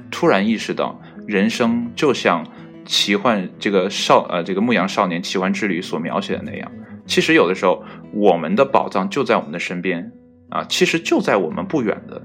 [0.10, 2.45] 突然意识到，人生就像
[2.86, 6.71] 奇幻这个少呃这个牧羊少年奇幻之旅所描写的那样，
[7.06, 10.12] 其实有的时候我们的宝藏就在我们的身边
[10.49, 12.21] 啊，其实就在我们不远的。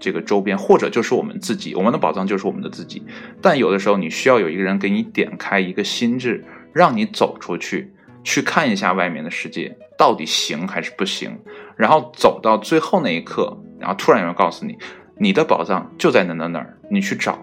[0.00, 3.02] 这个周边，或者就是我们自己，我们的宝藏就是我们的自己。
[3.40, 11.38] 但有的时候，你需要有一个人给你点开一个心智，让你走出去，去看一下外面的世界到底行还是不行。
[11.76, 14.76] 然后走到最后那一刻，然后突然有人告诉你，
[15.16, 17.38] 你的宝藏就在哪哪哪儿，你去找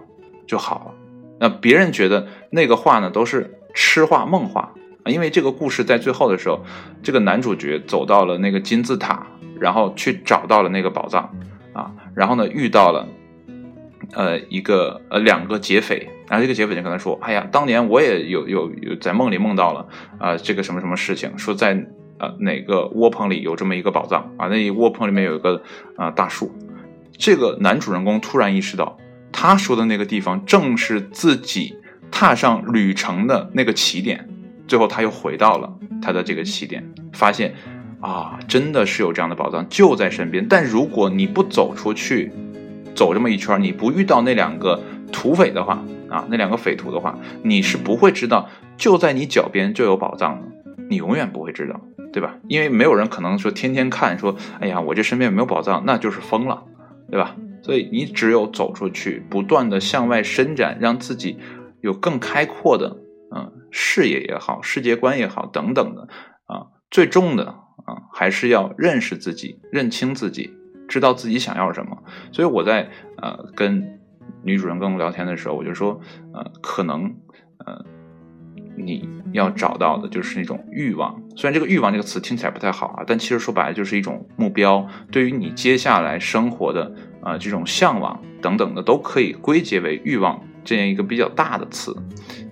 [0.45, 0.93] 就好了。
[1.39, 4.71] 那别人觉得那个话呢，都是痴话梦话
[5.03, 5.11] 啊。
[5.11, 6.63] 因为这个故事在最后的时候，
[7.01, 9.25] 这个男主角走到了那个金字塔，
[9.59, 11.33] 然后去找到了那个宝藏。
[11.73, 13.07] 啊，然后呢，遇到了，
[14.13, 19.87] 呃，一个呃两个劫匪，然后这个劫匪就跟他说：“哎呀，当年我也有有有在梦里梦到了
[20.19, 21.85] 啊，这个什么什么事情，说在
[22.19, 25.61] 呃哪个窝棚里有这么一个宝藏啊，那一窝棚里面有一个
[25.95, 26.51] 啊大树。”
[27.17, 28.97] 这个男主人公突然意识到，
[29.31, 31.75] 他说的那个地方正是自己
[32.11, 34.27] 踏上旅程的那个起点。
[34.67, 37.53] 最后他又回到了他的这个起点，发现。
[38.01, 42.31] 啊，真的是有这样的宝藏就在身边，但如果你不走出去，
[42.95, 50.47] 走这么一圈，你不遇到那两个土匪的话，啊，那两个匪徒的话，你是不会知道就在你脚边就有宝藏的，
[50.89, 51.79] 你永远不会知道，
[52.11, 52.35] 对吧？
[52.49, 56.63] 因为没有人可能说天天看说，哎呀，我这身边有没有宝藏，那就是疯了，
[57.09, 57.35] 对吧？
[57.61, 61.37] 所以你只有走出去，不断的向外伸展，让自己
[61.81, 62.97] 有更开阔的，
[63.35, 66.07] 嗯，视野也好，世界观也好，等等的，
[66.47, 67.60] 啊，最终的。
[67.85, 70.53] 啊，还是要认识自己，认清自己，
[70.87, 72.03] 知道自己想要什么。
[72.31, 73.99] 所以我在呃跟
[74.43, 75.99] 女主人公聊天的时候，我就说，
[76.33, 77.15] 呃，可能
[77.65, 77.85] 呃
[78.75, 81.21] 你要找到的就是那种欲望。
[81.35, 91.95] 虽然这个欲望这个词听起来不太好啊，但其实说白了就是一种目标，对于你接下来生活的啊这种向往等等的，都可以归结为欲望这样一个比较大的词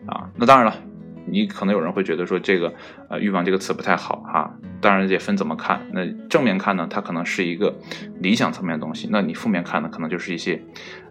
[0.06, 0.30] 啊。
[0.36, 0.89] 那当然了。
[1.32, 2.74] 你可能有人会觉得说这个，
[3.10, 4.54] 呃，欲望这个词不太好哈。
[4.82, 5.82] 当然也分怎么看。
[5.92, 7.74] 那正面看呢，它可能是一个
[8.20, 10.62] 理想层面的东西；那你负面看呢，可能就是一些，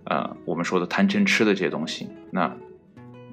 [0.04, 2.09] 呃，我们说的贪嗔痴的这些东西。
[2.31, 2.54] 那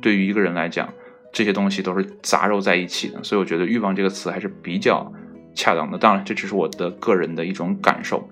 [0.01, 0.87] 对于一个人来讲，
[1.31, 3.23] 这些东西都是杂糅在一起的。
[3.23, 5.11] 所以我觉得欲望这个词还是比较
[5.53, 5.97] 恰当的。
[5.97, 8.27] 当然，这只是我的个人的一种感受，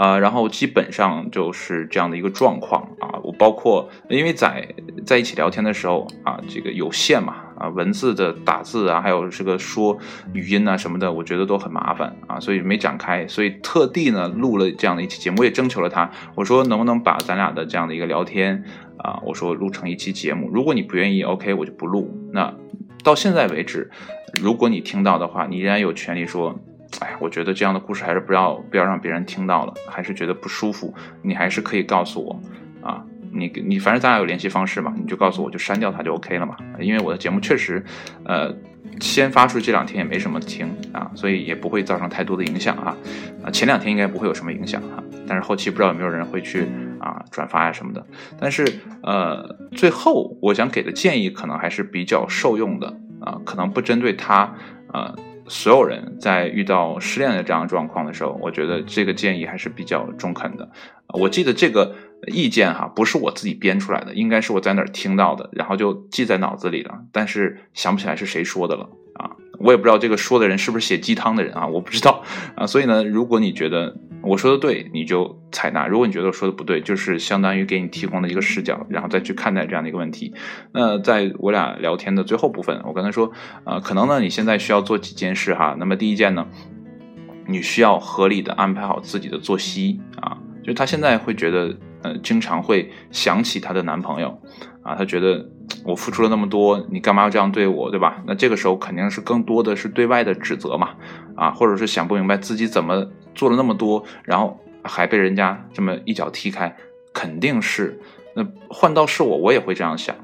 [0.00, 3.20] 啊，然后基本上就是这样的一个状况啊。
[3.22, 4.66] 我包括因为在
[5.04, 9.98] 在一起聊天的时候啊，这个有限嘛啊，文字的打字啊，还有这个说
[10.32, 13.28] 语音啊什么的，我觉得都很麻烦啊，所以没展开。
[13.28, 18.64] 所以特地呢录了这样的一期节目，我也征求了他，我说能不能把咱俩的这样的一个聊天
[18.96, 20.48] 啊，我说录成一期节目。
[20.50, 22.10] 如果你不愿意，OK，我就不录。
[22.32, 22.54] 那
[23.04, 23.90] 到现在为止，
[24.40, 26.58] 如果你听到的话，你依然有权利说。
[26.98, 30.92] 哎呀，我觉得这样的故事还是不要不要让别人听到了，还是觉得不舒服。
[31.22, 32.40] 你还是可以告诉我
[32.82, 36.56] 啊，你你反正咱俩有联系方式嘛，你就告诉我就删掉它就 OK 了嘛。
[36.80, 37.82] 因为我的节目确实，
[38.24, 38.54] 呃，
[39.00, 42.94] 先发出这两天也没什么听啊，所以也不会造成太多的影响啊。
[43.44, 46.66] 啊，前两天应该不会有什么影响哈，但是后期不知道有没有人会去
[46.98, 48.04] 啊转发呀什么的。
[48.38, 48.66] 但是
[49.02, 54.52] 呃，最后我想给的建议可能还是比较受用的啊，可能不针对他
[54.92, 55.14] 呃。
[55.50, 60.70] 所有人在遇到失恋的这样状况的时候，我觉得这个建议还是比较中肯的。
[61.08, 61.92] 我记得这个
[62.28, 69.09] 意见哈，不是我自己编出来的，应该是我在哪儿听到的，然后就记在脑子里了，但是想不起来是谁说的了啊。
[69.60, 72.24] 我也不知道这个说的人是不是写鸡汤的人啊，我不知道
[72.56, 72.66] 啊。
[72.66, 80.34] 所以呢，如果你觉得我说的对，你就采纳；如果你觉得我说的不对，就是相当于给你提供了一个视角，然后再去看待这样的一个问题。
[80.72, 83.30] 那在我俩聊天的最后部分，我跟他说，
[83.64, 85.76] 呃，可能呢，你现在需要做几件事哈。
[85.78, 86.46] 那么第一件呢，
[87.46, 90.38] 你需要合理的安排好自己的作息啊。
[90.62, 94.40] 就她现在会觉得，呃，经常会想起她的男朋友
[94.82, 95.46] 啊，她觉得。
[95.84, 98.22] 我付出了那么多，你干嘛要这样对我，对吧？
[98.26, 100.90] 那这个时候肯定是更多的是对外的指责嘛，
[101.34, 106.74] 啊，或者是想不明白自己怎么做了那么多，然后还被人家这么一脚踢开，
[107.12, 107.98] 肯定是
[108.34, 110.14] 那换到是我，我也会这样想，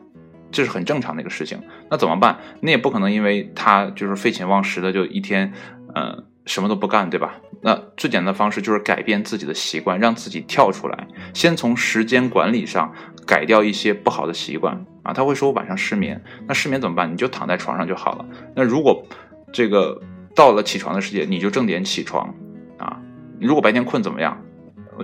[0.51, 1.61] 这是很正常的一个事情。
[1.91, 2.39] 那怎么办？
[2.61, 5.53] 你也不可能因为他就是废寝忘食的，就一天，
[5.95, 7.35] 嗯，什么都不干，对吧？
[7.61, 12.93] 那最简单的方式就是改变自己的习惯，让自己跳出来，先从时间管理上
[13.27, 15.13] 改掉一些不好的习惯啊。
[15.13, 17.13] 他会说我晚上失眠，那失眠怎么办？
[17.13, 18.25] 你就躺在床上就好了。
[18.55, 19.05] 那如果
[19.53, 20.01] 这个
[20.35, 22.33] 到了起床的时间，你就正点起床
[22.79, 23.01] 啊。
[23.41, 24.41] 如果白天困怎么样？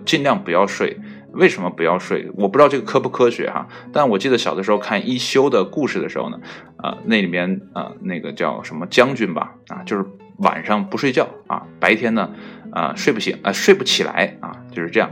[0.06, 0.98] 尽量不要睡。
[1.32, 2.30] 为什么不要睡？
[2.34, 3.66] 我不知道这个科不科学哈。
[3.92, 6.38] 但我记得小的时候看一休的故事的时候呢，
[6.82, 10.04] 呃，那里面呃那个叫什么将军吧，啊，就是
[10.38, 12.30] 晚上不睡觉啊，白天呢，
[12.70, 15.10] 啊睡不醒啊睡不起来啊，就是这样。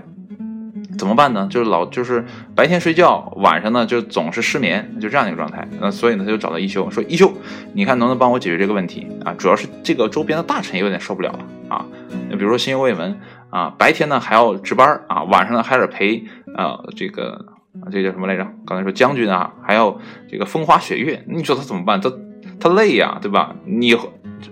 [0.98, 1.46] 怎么办呢？
[1.50, 5.66] 就是老就是白天睡觉，晚上呢就总是失眠，就这样一个状态。
[5.80, 7.32] 那所以呢，他就找到一休说：“一休，
[7.72, 9.32] 你看能不能帮我解决这个问题啊？
[9.34, 11.86] 主要是这个周边的大臣也有点受不了了啊。
[12.30, 13.18] 比如说新右卫门。”
[13.50, 17.46] 啊，白天呢还要值班啊，晚上呢还得陪啊这个
[17.90, 18.46] 这叫什么来着？
[18.64, 19.98] 刚才说将军啊，还要
[20.30, 22.00] 这个风花雪月，你说他怎么办？
[22.00, 22.12] 他
[22.60, 23.56] 他累呀，对吧？
[23.64, 23.92] 你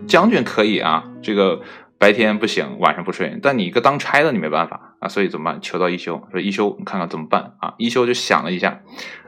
[0.06, 1.60] 将军可以啊，这个
[1.98, 5.60] 白天不行，晚上不睡，但你一个当差的你没办法啊，所以怎么办？
[5.60, 7.74] 求到一休，说一休，你看看怎么办啊？
[7.78, 8.80] 一休就想了一下，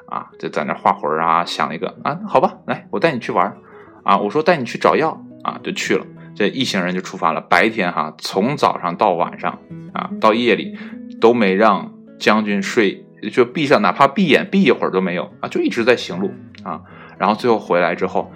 [0.06, 3.56] 啊，就在那画魂啊，想了一个啊，好吧，来，我带你去玩
[4.04, 6.06] 啊，我说带你去找药啊，就去了。
[6.34, 7.40] 这一行人就出发了。
[7.40, 9.58] 白天哈，从早上到晚上
[9.92, 10.78] 啊，到夜里
[11.20, 16.30] 都没让将军睡，就闭上，哪怕闭眼闭一会儿都没有啊，就一直在行路
[16.62, 16.80] 啊。
[17.18, 18.32] 然后最后回来之后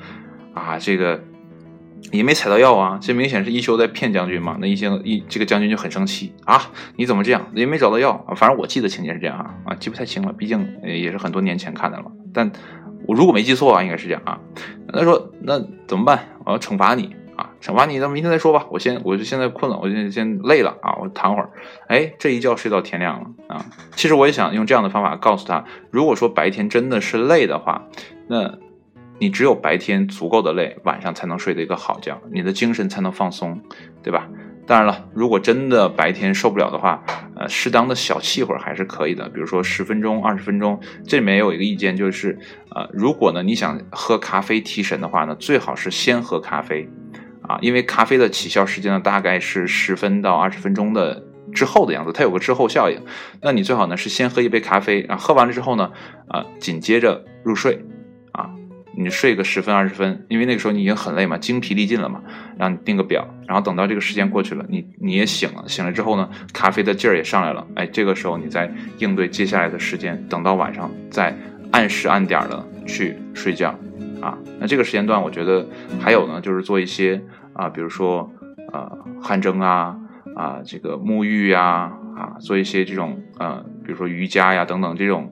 [0.53, 1.23] 啊，这个
[2.13, 4.57] 也没采到药啊，这明显是一休在骗将军嘛。
[4.61, 7.51] 那一休一这个将军就很生气啊，你怎么这样？
[7.55, 8.35] 也没找到药啊。
[8.35, 12.05] 反正我记得情节是这样啊啊，记不太清了，毕竟也是很多年前看的了。
[12.33, 12.51] 但
[13.07, 14.39] 我如果没记错啊，应该是这样啊。
[14.93, 16.29] 他说那怎么办？
[16.45, 17.17] 我要惩罚你。
[17.37, 18.65] 啊，惩罚你，那明天再说吧。
[18.71, 21.51] 我先，我就现在困了，我就先累了啊，我躺会儿。
[21.89, 23.67] 哎，这一觉睡到天亮了啊。
[23.97, 27.89] 其实我也想用这样的方法告诉他，如果说白天真的是累的话，
[28.29, 28.57] 那
[29.19, 33.61] 你只有白天足够的累，晚上才能睡得一个好觉，你的精神才能放松，
[34.03, 34.29] 对吧？
[34.67, 37.05] 当然了，如果真的白天受不了的话，
[37.37, 40.81] 呃，适当的小憩会儿还是可以的，比如说十分钟、二十分钟。
[41.07, 42.39] 这里面也有一个意见，就是
[42.75, 46.89] 呃，如果呢你想喝咖啡提神的话呢，最好是先喝咖啡。
[47.47, 51.23] 啊，因为咖啡的起效时间呢，大概是十分到二十分钟的
[51.53, 52.99] 之后的样子，它有个滞后效应。
[53.43, 55.91] 那你最好呢是先喝一杯咖啡，然后喝完了之后呢，
[56.29, 57.85] 啊，紧接着入睡，
[58.97, 62.23] 你睡个十分二十分，因为那个时候你已经很累嘛，精疲力尽了嘛，
[62.59, 71.37] 让你定个表，然后等到这个时间过去了，你你也醒了，醒了之后呢，咖啡的劲儿也上来了，哎，这个时候你再应对接下来的时间，等到晚上再
[71.73, 73.75] 按时按点的去睡觉。
[74.23, 75.67] 啊，那这个时间段，我觉得
[76.01, 77.21] 还有呢，就是做一些
[77.53, 78.33] 啊，比如说
[78.73, 79.95] 呃汗蒸啊，
[80.35, 85.31] 啊这个沐浴呀，啊做一些这种呃，比如说瑜伽呀等等这种，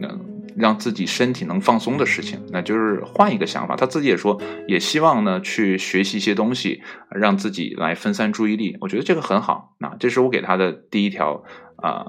[0.00, 0.20] 嗯，
[0.56, 3.76] 让自己身体能放松的事情，那就是换一个想法。
[3.76, 8.76] 他自己也说，也希望呢去学习一些东西，让自己来分散注意力。
[8.80, 9.74] 我觉得这个很好。
[9.78, 11.44] 那这是我给他的第一条
[11.76, 12.06] 啊。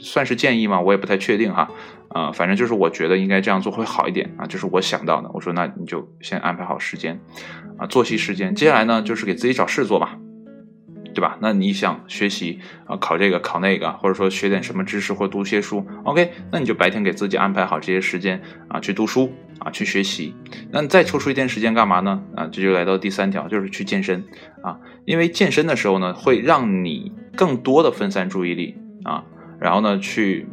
[0.00, 0.80] 算是建议吗？
[0.80, 1.68] 我也不太确定哈，
[2.08, 5.30] 啊，反正就是我觉得应该这样做会好一点啊，就是我想到的。
[5.34, 7.20] 我说那你就先安排好时间，
[7.76, 8.54] 啊，作息时间。
[8.54, 10.16] 接下来呢，就是给自己找事做吧，
[11.14, 11.38] 对吧？
[11.40, 20.34] 那你想学习啊，考这个考那个，或者说学点什么知识或读些书，OK，那你就白天给自己安排好这些时间啊，去读书啊，去学习。
[20.70, 22.22] 那你再抽出一天时间干嘛呢？
[22.34, 24.24] 啊，这就来到第三条，就是去健身
[24.62, 29.24] 啊，因为健身的时候呢，会让你更多的分散注意力啊。
[29.60, 30.48] 然后呢，去，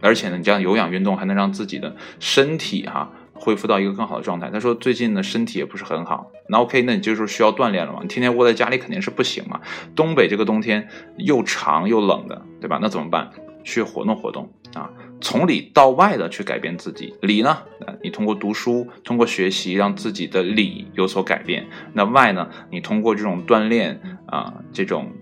[0.00, 4.50] 而且呢，你这样有氧运动还能让自己的身体哈恢复到一个更好的状态。
[4.50, 8.00] 他说最近呢身体也不是很好，那 OK，那你就是需要锻炼了嘛？
[8.02, 9.60] 你天天窝在家里肯定是不行嘛。
[9.94, 12.78] 东北这个冬天又长又冷的，对吧？
[12.82, 13.30] 那怎么办？
[13.64, 17.14] 去活动活动啊，从里到外的去改变自己。
[17.20, 17.58] 里呢，
[18.02, 21.66] 你通过读书，通过学习，让自己的里有所改变。
[21.92, 25.12] 那外呢，你通过这种锻炼啊，这种，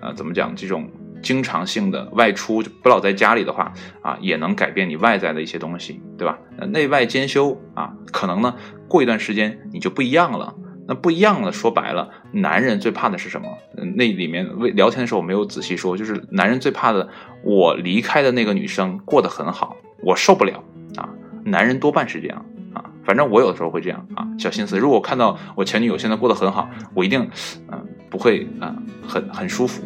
[0.00, 0.56] 呃，怎么讲？
[0.56, 0.90] 这种。
[1.22, 6.38] 经常性的外出就不老在家里的话啊，也能改变你外在的一些东西，对吧？
[6.68, 8.54] 内外兼修啊，可能呢
[8.88, 10.54] 过一段时间你就不一样了。
[10.88, 13.46] 那不一样了，说白了，男人最怕的是什么？
[13.94, 17.08] 那里面为聊天的时候我没有仔细说，就是男人最怕的，
[17.44, 20.64] 我离开的那个女生过得很好，我受不了
[20.96, 21.08] 啊。
[21.44, 22.44] 男人多半是这样
[22.74, 24.78] 啊，反正我有的时候会这样啊，小心思。
[24.80, 27.30] 如果看到我前女友现在过得很好，我一定
[27.70, 28.74] 嗯不会啊
[29.06, 29.84] 很很舒服。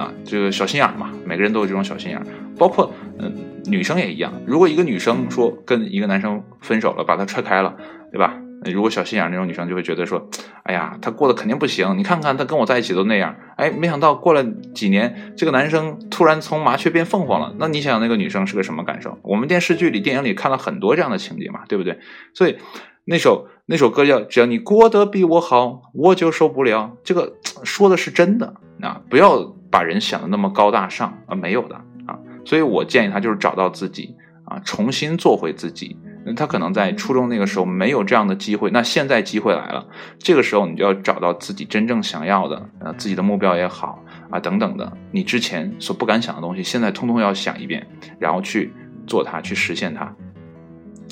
[0.00, 2.18] 啊，这个小心眼嘛，每个人都有这种小心眼，
[2.56, 3.34] 包括嗯，
[3.66, 4.32] 女生也一样。
[4.46, 7.76] 如果一个女生说跟一个男生分手了，把他踹开了，
[8.10, 8.34] 对吧？
[8.72, 10.26] 如果小心眼那种女生就会觉得说，
[10.62, 14.42] 哎呀，他过得肯定不行，你看看他跟我在一起都那样，哎，没想到过了
[14.74, 19.18] 几年，这个男生突然从麻雀变凤凰了，那你想那个女生是个什么感受？
[19.22, 21.98] 我们电视剧里、电影里看了很多这样的情节嘛，对不对？
[22.32, 22.56] 所以
[23.04, 35.96] 那首那首歌叫《只要你过得比我好，我就受不了》，这个说的是真的啊，不要把人想的那么高大上啊，没有的啊，所以我建议他就是找到自己啊，重新做回自己。
[36.26, 39.86] 那他可能在初中那个时候没有这样的机会，那现在机会来了，
[40.18, 47.86] 这个时候你就要找到自己真正想要的，呃，自己的目标也好啊，等等的，你之前所不敢想的东西，现在通通要想一遍，
[48.18, 48.72] 然后去
[49.06, 50.12] 做它，去实现它，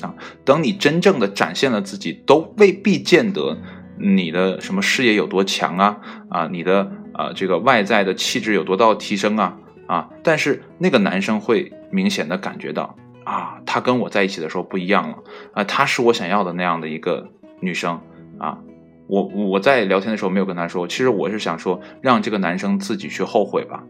[0.01, 3.57] 啊，等你真正的展现了自己，都未必见得
[3.97, 5.97] 你的什么事业有多强啊，
[6.29, 12.95] 啊，你的呃这个外在的气质有多大提升啊，啊，但是那个男生会明显的感觉到。
[13.25, 15.17] 啊，她跟我在一起的时候不一样了
[15.53, 17.29] 啊，她是我想要的那样的一个
[17.59, 17.99] 女生
[18.39, 18.57] 啊。
[19.05, 23.83] 我我在聊天的时候没有跟他说，其实我是想说，让这个男生自己去后悔吧，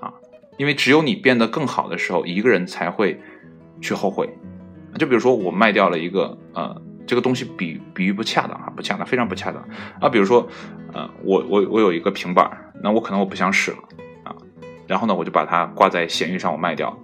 [0.00, 0.12] 啊，
[0.56, 3.20] 因为只有你变得更好的时候，一个人才会
[3.80, 4.28] 去后悔。
[4.96, 9.62] 就比如说我卖掉了一个呃，这个东西比比喻不恰当啊，不恰当，非常不恰当
[10.00, 10.08] 啊。
[10.08, 10.48] 比如说
[10.92, 12.50] 呃，我我我有一个平板，
[12.82, 13.78] 那我可能我不想使了
[14.24, 14.34] 啊，
[14.86, 16.96] 然后呢，我就把它挂在闲鱼上，我卖掉。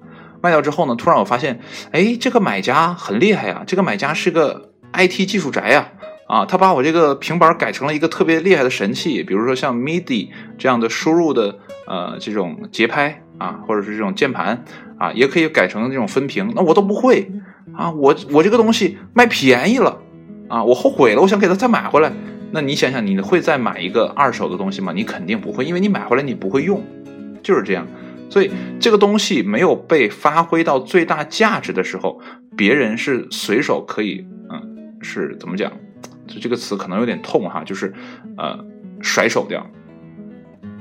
[0.42, 1.60] 卖掉之后呢，突然我发现，
[1.90, 3.64] 哎，这个买家很厉害呀！
[3.66, 5.90] 这个买家是个 IT 技术宅呀，
[6.28, 10.28] 啊，他把我这个平板改成了一个特别厉害的神器，比如说像 MIDI
[10.58, 14.62] 这样的输入的呃这种节拍啊，或者是这种键盘
[14.98, 16.52] 啊，也可以改成这种分屏。
[16.54, 17.32] 那我都不会
[17.76, 19.98] 啊，我我这个东西卖便宜了
[20.48, 22.12] 啊，我后悔了，我想给他再买回来。
[22.52, 24.92] 那你想想，你会再买一个二手的东西吗？
[24.94, 26.82] 你肯定不会，因为你买回来你不会用，
[27.42, 27.86] 就是这样。
[28.30, 28.50] 所以
[28.80, 32.20] 这个东西没有被发挥到最大价值的时候，
[32.56, 35.72] 别人是随手可以，嗯，是怎么讲？
[36.26, 37.92] 就这个词可能有点痛哈，就是
[38.38, 38.58] 呃
[39.02, 39.66] 甩手掉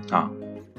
[0.10, 0.32] 啊，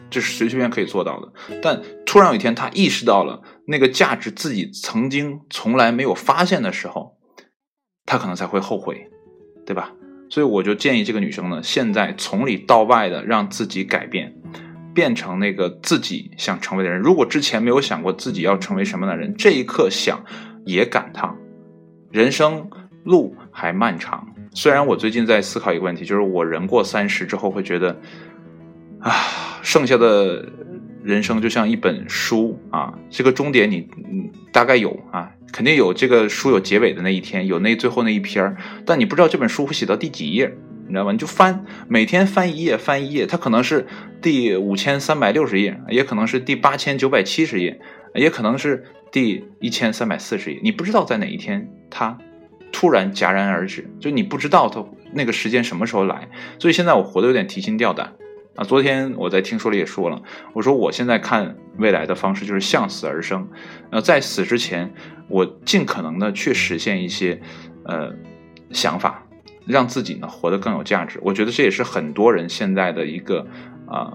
[0.09, 1.29] 这是随随便可以做到的。
[1.61, 1.81] 但
[2.15, 7.17] 突然有一天他意识到了那个价值自己曾经从来没有发现的时候，
[8.07, 9.09] 他可能才会后悔，
[9.67, 9.91] 对吧？
[10.31, 14.33] 所以我就建议这个女生呢，现在从里到外的让自己改变。
[14.95, 17.01] 变成那个自己想成为的人。
[17.01, 20.25] 如果之前没有想过自己要成为什么样的人，这一刻想
[20.65, 21.37] 也赶趟，
[22.13, 22.71] 人生
[23.03, 24.25] 路还漫长。
[24.53, 28.01] 虽然我最近在思考一个问题，就是我人过三十之后会觉得，
[29.01, 29.11] 啊，
[29.63, 30.49] 剩下的
[31.05, 40.53] 人生就像一本书啊，这个终点你嗯大概有啊，肯定有这个书有结尾的那一天，有那最后那一篇但你不知道这本书会写到第几页。
[40.87, 41.13] 你知道吧？
[41.13, 43.87] 你就翻，每天翻一页，翻一页，它可能是
[44.21, 47.81] 第五千三百六十页，也可能是第八千九百七十页，
[48.15, 50.61] 也可能是第一千三百四十页。
[50.63, 52.19] 你不知道在哪一天它
[52.71, 54.85] 突然戛然而止，就你不知道它
[55.15, 56.29] 那个时间什么时候来。
[56.59, 58.13] 所以现在我活得有点提心吊胆
[58.57, 58.65] 啊。
[58.65, 63.49] 昨天我在听说里也说了，我说我现在看未来的方式就是向死而生，
[63.91, 64.93] 呃，在死之前，
[65.29, 67.41] 我尽可能的去实现一些
[67.85, 68.13] 呃
[68.71, 69.21] 想法。
[69.67, 73.47] 让自己呢活得更有价值，我觉得这也是很多人现在的一个
[73.87, 74.13] 啊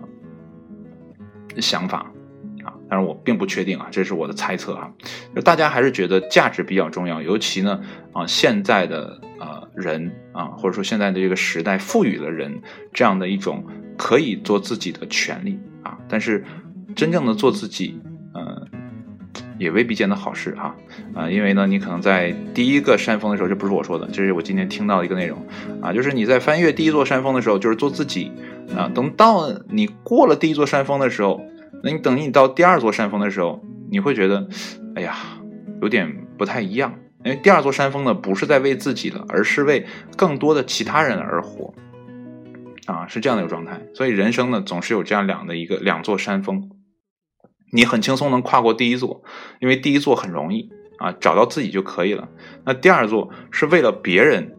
[1.57, 2.05] 想法，
[2.89, 4.91] 但是我并不确定啊，这是我的猜测啊。
[5.35, 7.79] 就大家还是觉得价值比较重要，尤其呢
[8.11, 12.61] 啊现在的呃人啊，或者说现在的这个时代赋予了人
[12.91, 13.63] 这样的一种
[13.97, 16.43] 可以做自己的权利啊，但是
[16.95, 17.99] 真正的做自己，
[18.33, 18.67] 嗯。
[19.59, 20.73] 也未必见得好事哈，
[21.13, 25.37] 啊，因为呢，你可能在第一个山峰的时候，这不是我说的，这是我今天听到的一个内容，
[25.81, 28.31] 啊，就是你在翻越第一座山峰的时候，就是做自己，
[28.75, 31.41] 啊，等到你过了第一座山峰的时候，
[31.83, 34.47] 那你等你到第二座山峰的时候，你会觉得，
[34.95, 35.15] 哎呀，
[35.81, 39.85] 有点不太一样，因为第二座山峰呢，不是在为自己了，而是为
[40.17, 41.73] 更多的其他人而活，
[42.85, 46.69] 啊，是这样的一个状态，所以人生呢，总是有这样两的一个两座山峰。
[47.71, 49.23] 你很轻松能跨过第一座，
[49.59, 52.27] 因为第一座很容易啊，找到自己就可以了。
[52.65, 54.57] 那第二座是为了别人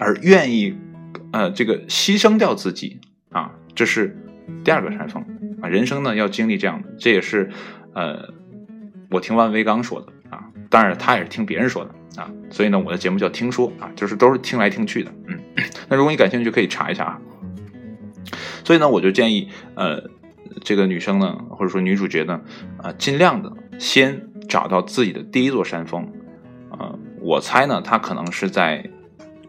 [0.00, 0.74] 而愿意，
[1.32, 3.00] 呃，这个牺牲掉自己
[3.30, 4.16] 啊，这是
[4.64, 5.22] 第二个山峰
[5.60, 5.68] 啊。
[5.68, 7.50] 人生呢要经历这样的，这也是
[7.94, 8.32] 呃，
[9.10, 12.30] 我听万维刚说的啊，当然他也是听别人说的啊。
[12.50, 15.12] 所以呢，我的节目叫听说啊，就是都是听来听去的。
[15.26, 15.38] 嗯，
[15.88, 17.20] 那如果你感兴趣，可以查一下啊。
[18.64, 20.10] 所以呢，我就建议呃。
[20.64, 22.40] 这个女生呢，或者说女主角呢，
[22.82, 26.02] 啊，尽量的先找到自己的第一座山峰，
[26.70, 28.84] 啊，我猜呢，她可能是在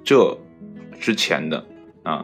[0.03, 0.37] 这
[0.99, 1.65] 之前的
[2.03, 2.23] 啊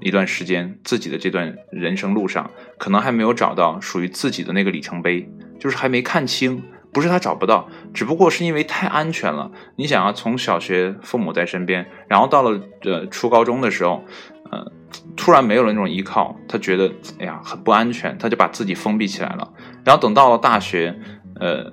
[0.00, 5.28] 一段时间，自己的这段人生路上，可能还没有找到属于自己的那个里程碑，
[5.58, 9.50] 就是还没看清不是他找不到，只不过是因为太安全了。
[9.76, 14.04] 你想啊，从小学父母在身边，然后到了呃初高中的时候，
[14.50, 14.72] 呃，
[15.16, 19.52] 突然没有了那种依靠，他觉得哎呀很不安全，他就把自己封闭起来了。
[19.84, 20.98] 然后等到了大学，
[21.40, 21.72] 呃。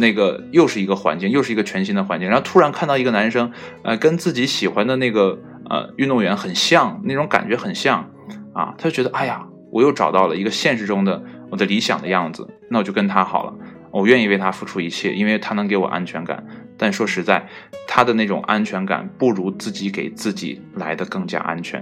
[0.00, 3.50] 那个又是一个环境，又是一个全新的环境，然后突然看到一个男生，
[3.82, 5.36] 呃，跟自己喜欢的那个
[5.68, 8.08] 呃运动员很像，那种感觉很像，
[8.52, 13.54] 啊，他就觉得，哎呀，我又找到了一个现实中的我的理想的样子，那我就跟他好了，
[13.90, 16.44] 我愿意为他付出一切，因为他能给我安全感。
[16.76, 17.46] 但说实在，
[17.86, 21.80] 他的那种安全感不如自己给自己来的更加安全，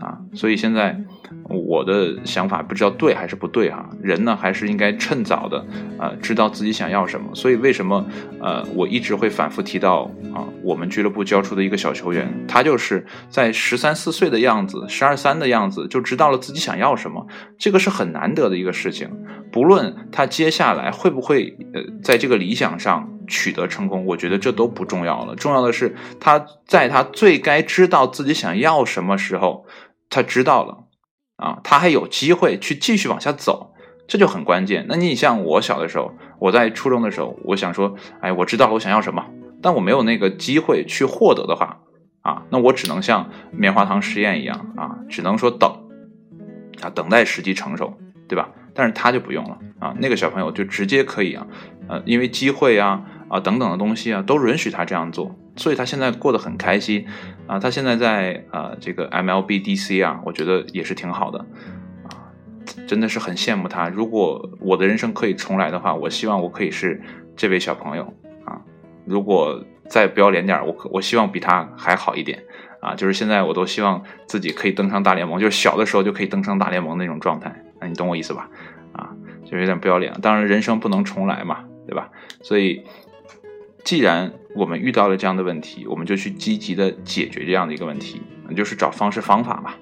[0.00, 0.98] 啊，所以现在。
[1.48, 5.64] 我的想法不知道对还是不对哈，人呢还是应该趁早的，
[5.98, 7.34] 呃，知道自己想要什么。
[7.34, 8.06] 所以为什么
[8.40, 17.26] 呃我一直会反复提到啊，我们俱乐部教出的一个小球员，他就是在十三四岁的样子，十二三的样子就知道了自己想要什么，
[17.58, 19.08] 这个是很难得的一个事情。
[19.50, 29.64] 不论他接下来会不会呃在这个理想上取得成功，我觉得这都不重要了，重要的是他在他最该知道自己想要什么时候，
[30.10, 30.84] 他知道了。
[31.38, 33.72] 啊，他还有机会去继续往下走，
[34.08, 34.86] 这就很关键。
[34.88, 39.24] 那你像我小的时候，我在初中的时候，我想说，哎，我知道我想要什么，
[39.62, 41.78] 但我没有那个机会去获得的话，
[42.22, 45.70] 啊，那我只能像棉花糖实验一样啊，只能说等，
[46.82, 47.96] 啊，等待时机成熟，
[48.28, 48.50] 对吧？
[48.74, 51.46] 但是他就不用了啊，那个小朋友就直接可以啊，
[51.88, 55.37] 呃，因为机会啊啊等等的东西啊，都允许他这样做。
[55.58, 57.04] 所以他现在过得很开心，
[57.46, 61.38] 啊，他现在在啊这个 MLB DC 啊，我觉得也是挺好的，
[62.04, 62.30] 啊，
[62.86, 63.88] 真的是很羡慕他。
[63.88, 67.02] 如果我的人生可以重来的话，我希望我可以是
[67.36, 68.04] 这位小朋友
[68.44, 68.62] 啊。
[69.04, 72.42] 如果再不要脸点，我可我希望比他还好一点
[72.80, 72.94] 啊。
[72.94, 77.64] 就是现在我都希望自己可以登上大联盟，就是小的时候就可以登上大联盟那种状态。
[77.80, 78.48] 那你懂我意思吧？
[78.92, 79.10] 啊，
[79.44, 80.12] 就有点不要脸。
[80.22, 82.10] 当然人生不能重来嘛，对吧？
[82.42, 82.84] 所以。
[83.84, 88.22] 既然我们遇到了这样的问题，我们就去积极的解决这样的一个问题，
[88.56, 89.74] 就是找方式方法嘛，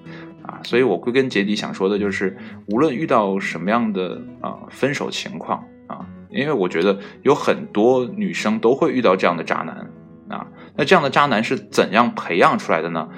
[0.42, 2.36] 啊，所以我归根结底想说的就是，
[2.68, 9.90] 无论遇到什么样的啊分手情况啊，因为我觉得有很多女生都会遇到这样的渣男
[10.28, 10.46] 啊，
[10.76, 13.08] 那这样的渣男是怎样培养出来的呢？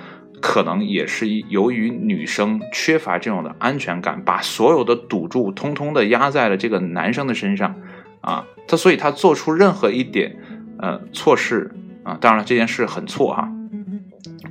[0.40, 7.74] 可能也是由于女生缺乏这种的安全感，把所有的赌注通通的压在了这个男生的身上
[8.20, 10.36] 啊，他所以他做出任何一点。
[10.78, 11.70] 呃，错事
[12.04, 13.50] 啊，当然了，这件事很错哈，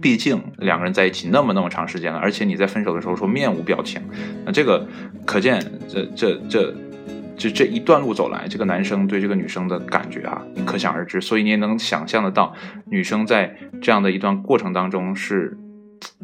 [0.02, 4.02] 毕竟两个人在一起那么那么长时间了，而且你在分手的时候说面无表情，
[4.46, 4.86] 那这个
[5.26, 6.76] 可见这这这
[7.38, 12.54] 这这一段路走来，这个男生对这个女生的感觉啊，你可想而知，所以你也能想象得到，
[12.86, 15.58] 女生在这样的一段过程当中是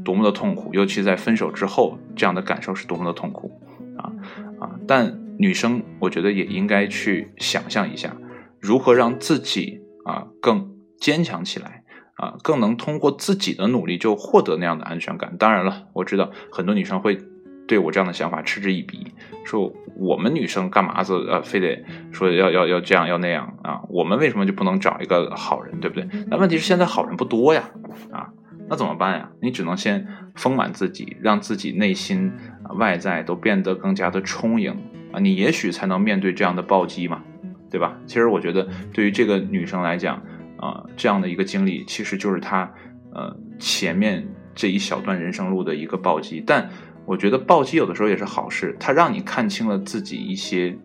[0.04, 3.62] 多么的痛苦，尤其在分手之后，这样的感受是多么的痛苦
[3.98, 4.12] 啊
[4.60, 4.72] 啊！
[4.86, 8.14] 但女生我觉得也应该去想象一下，
[8.60, 9.80] 如何让自己。
[10.06, 11.84] 啊，更坚强起来
[12.16, 15.36] 啊，更能通过自己的努力就获得那样的安全感。
[15.38, 17.18] 当然了，我知道很多女生会
[17.68, 19.14] 对我这样的想法嗤之以鼻，
[19.46, 23.82] 说我们女生干嘛子呃，非得说要要要这样要那样啊？
[23.90, 26.08] 我们为什么就不能找一个好人，对不对？
[26.28, 27.70] 那问题是现在好人不多呀，
[28.12, 28.30] 啊，
[28.70, 29.30] 那怎么办呀？
[29.42, 32.32] 你只能先丰满自己，让自己内心
[32.78, 34.72] 外在都变得更加的充盈
[35.14, 37.24] 啊，你也许才能面对这样的暴击嘛。
[37.74, 37.98] 对吧？
[38.06, 40.22] 其实我觉得，对于这个女生来讲，
[40.58, 42.72] 啊，这样的一个经历，其实就是她，
[43.12, 46.40] 呃，前面这一小段人生路的一个暴击。
[46.46, 46.70] 但
[47.04, 50.78] 我觉得暴击有的时候也是好事，它让你看清了自己一些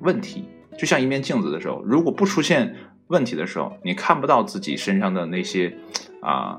[0.00, 0.48] 问题。
[0.78, 2.74] 就像一面镜子的时候，如果不出现
[3.08, 5.76] 问题的时候，你看不到自己身上的那些，
[6.22, 6.58] 啊，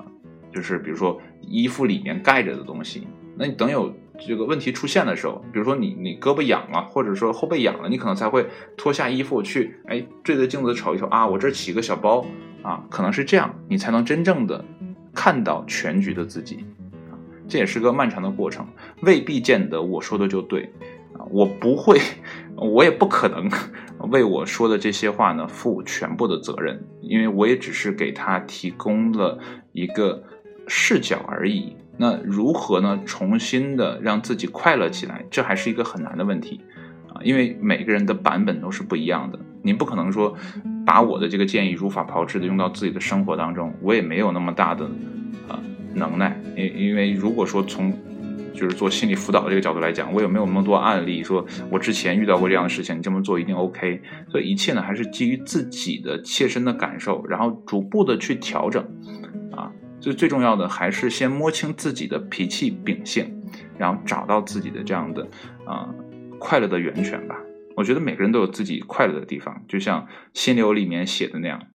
[0.53, 3.07] 就是比如说衣服里面盖着的东西。
[3.35, 3.91] 那你等有。
[4.25, 8.47] 这个问题出现的时候，比如说你你胳膊痒了，或者说后背痒了，你可能才会
[8.77, 12.25] 脱下衣服去，哎，对着镜子瞅一瞅啊，我这起个小包
[12.61, 14.63] 啊，可能是这样，你才能真正的
[15.13, 16.63] 看到全局的自己，
[17.47, 18.67] 这也是个漫长的过程，
[19.01, 20.71] 未必见得我说的就对
[21.13, 21.99] 啊，我不会，
[22.55, 23.49] 我也不可能
[24.11, 29.39] 为我说的这些话呢负全部的责任，因为我也只是给他提供了
[29.73, 30.23] 一个
[30.67, 31.75] 视角而已。
[31.97, 32.99] 那如何呢？
[33.05, 36.61] 重新的让自己快乐起来，这还是一个很难的问题
[37.13, 37.21] 啊！
[37.23, 40.35] 因为每个人的版本都是不一样的，您不可能说
[40.85, 44.89] 把我的这个建议如法炮制的用到自己的生活当中，我也没有那么大的
[45.47, 45.59] 呃
[45.93, 46.41] 能耐。
[46.55, 47.93] 因因为如果说从
[48.53, 54.01] 就是做心理辅导这个角度来讲，我也没有那么多案例说我之前遇到过这样的事情，你这么做一定 OK。
[54.29, 58.85] 所以一切呢，还是基于自己的切身的感受，然后逐步的去调整。
[60.01, 63.41] 最最重要的还是先摸清自己的脾气秉性，
[63.77, 65.29] 然后找到自己的这样的
[65.65, 65.93] 啊
[66.39, 67.37] 快乐的源泉吧。
[67.77, 71.67] 我觉得每个人都有自己快乐的地方，就像心流里面写的那样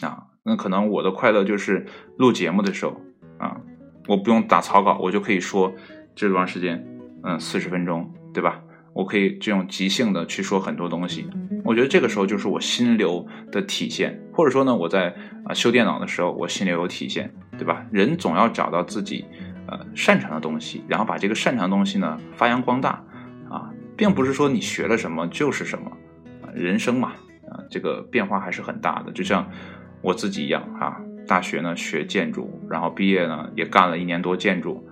[0.00, 0.24] 啊。
[0.42, 3.00] 那可能我的快乐就是录节目的时候
[3.38, 3.60] 啊，
[4.08, 5.74] 我不用打草稿，我就可以说
[6.14, 6.86] 这段时间，
[7.22, 8.62] 嗯，四十分钟，对吧？
[8.94, 11.28] 我可以这种即兴的去说很多东西。
[11.66, 15.14] 我觉得这个时候就是我心流的体现，或者说呢，我在
[15.44, 17.84] 啊修电脑的时候，我心流有体现，对吧？
[17.90, 19.24] 人总要找到自己
[19.66, 23.02] 呃擅长的东西，然后把这个擅长的东西呢发扬光大
[23.50, 25.90] 啊，并不是说你学了什么就是什么，
[26.54, 27.08] 人生嘛
[27.50, 29.46] 啊，这个变化还是很大的，就像。
[30.02, 34.86] 我自己一样啊，大学呢学建筑，然后毕业呢也干了一年多建筑，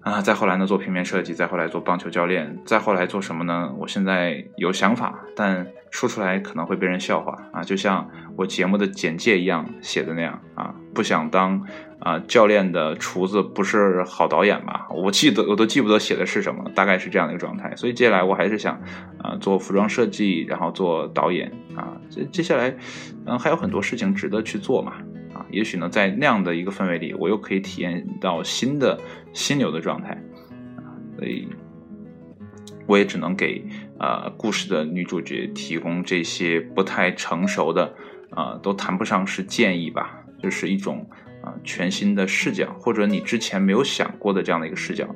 [0.00, 3.72] 啊，再后来呢做平面设计，再后来做棒球教练，再后来做什么呢？
[3.78, 11.64] 我现在有想法，但说出来可能会被人笑话啊，就像我节目的简介一样写的那样啊，不想当。
[12.00, 14.86] 啊，教练的厨子不是好导演吧？
[14.88, 17.76] 我记得我都记不得写的是什么，大概是这样的一个状态。
[17.76, 18.80] 所以接下来我还是想，
[19.18, 21.92] 啊，做服装设计，然后做导演啊。
[22.08, 22.74] 接接下来，
[23.26, 24.94] 嗯，还有很多事情值得去做嘛。
[25.52, 28.98] 也许呢，在那样的一个氛围里，我又可以体验到新的
[29.32, 30.10] 心流的状态。
[30.76, 31.48] 啊，所以
[32.86, 33.64] 我也只能给
[33.98, 37.94] 呃故事的女主角提供这些不太成熟的，
[38.30, 41.08] 啊，都谈不上是建议吧，就是一种。
[41.42, 45.06] 啊，全新的视角，或者你之前没有想过的这样的一个视角，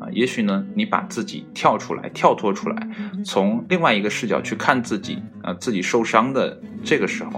[0.00, 2.88] 啊，也许呢，你把自己跳出来，跳脱出来，
[3.22, 7.32] 从另外一个视角去看自己，啊，自己受伤的这个时候，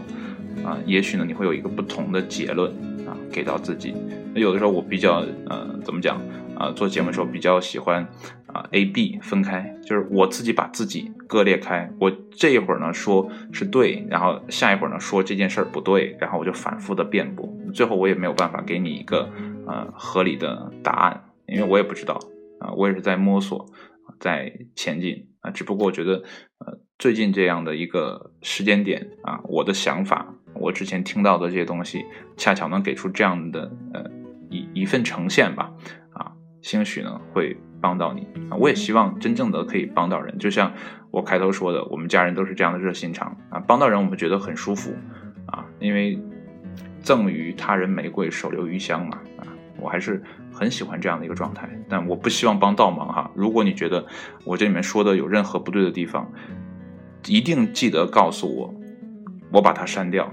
[0.67, 2.71] 啊，也许呢，你会有一个不同的结论，
[3.07, 3.95] 啊，给到自己。
[4.35, 6.21] 那有的时候我比较，呃，怎么讲？
[6.57, 8.07] 啊，做节目的时候比较喜欢。
[8.47, 11.93] 啊，A、B 分开，就是我自己把自己割裂开。
[12.01, 19.29] 我这一会儿呢说是对，然后下一会儿呢说这件事儿不对，然后我就反复的辩驳，最后我也没有办法给你一个
[19.67, 22.19] 呃合理的答案，因为我也不知道
[22.59, 23.67] 啊，我也是在摸索，
[24.19, 25.51] 在前进啊。
[25.51, 26.23] 只不过我觉得
[26.61, 32.05] 呃最近这样的一个时间点啊，我的想法，我之前听到的这些东西，
[32.37, 34.05] 恰巧能给出这样的呃
[34.51, 35.71] 一一份呈现吧
[36.13, 36.33] 啊，
[36.63, 37.57] 兴许呢会。
[37.79, 38.27] 帮到你！
[38.59, 40.73] 我也希望真正的可以帮到人，就像
[41.11, 43.61] 我开头说的，我们家人都是这样的热心肠啊！
[43.61, 44.93] 帮到人，我们觉得很舒服
[45.47, 46.19] 啊，因为
[47.01, 49.47] 赠予他人玫瑰，手留余香嘛啊！
[49.79, 53.31] 我还是很喜欢这样的一个状态，但我不希望帮倒忙哈。
[53.37, 54.05] 如果你觉得
[54.43, 56.29] 我这里面说的有任何不对的地方，
[57.27, 58.75] 一定记得告诉我，
[59.53, 60.33] 我把它删掉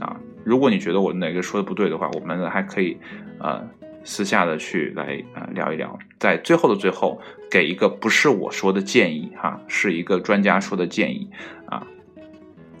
[0.00, 0.16] 啊！
[0.44, 2.96] 如果你觉得我哪个说的不对的话，我们还可以
[3.38, 3.68] 呃。
[4.02, 7.20] 私下的去来啊聊一聊，在最后的最后
[7.50, 11.28] 给一个不是我说的建议哈，是一个专家说的建议
[11.66, 11.86] 啊。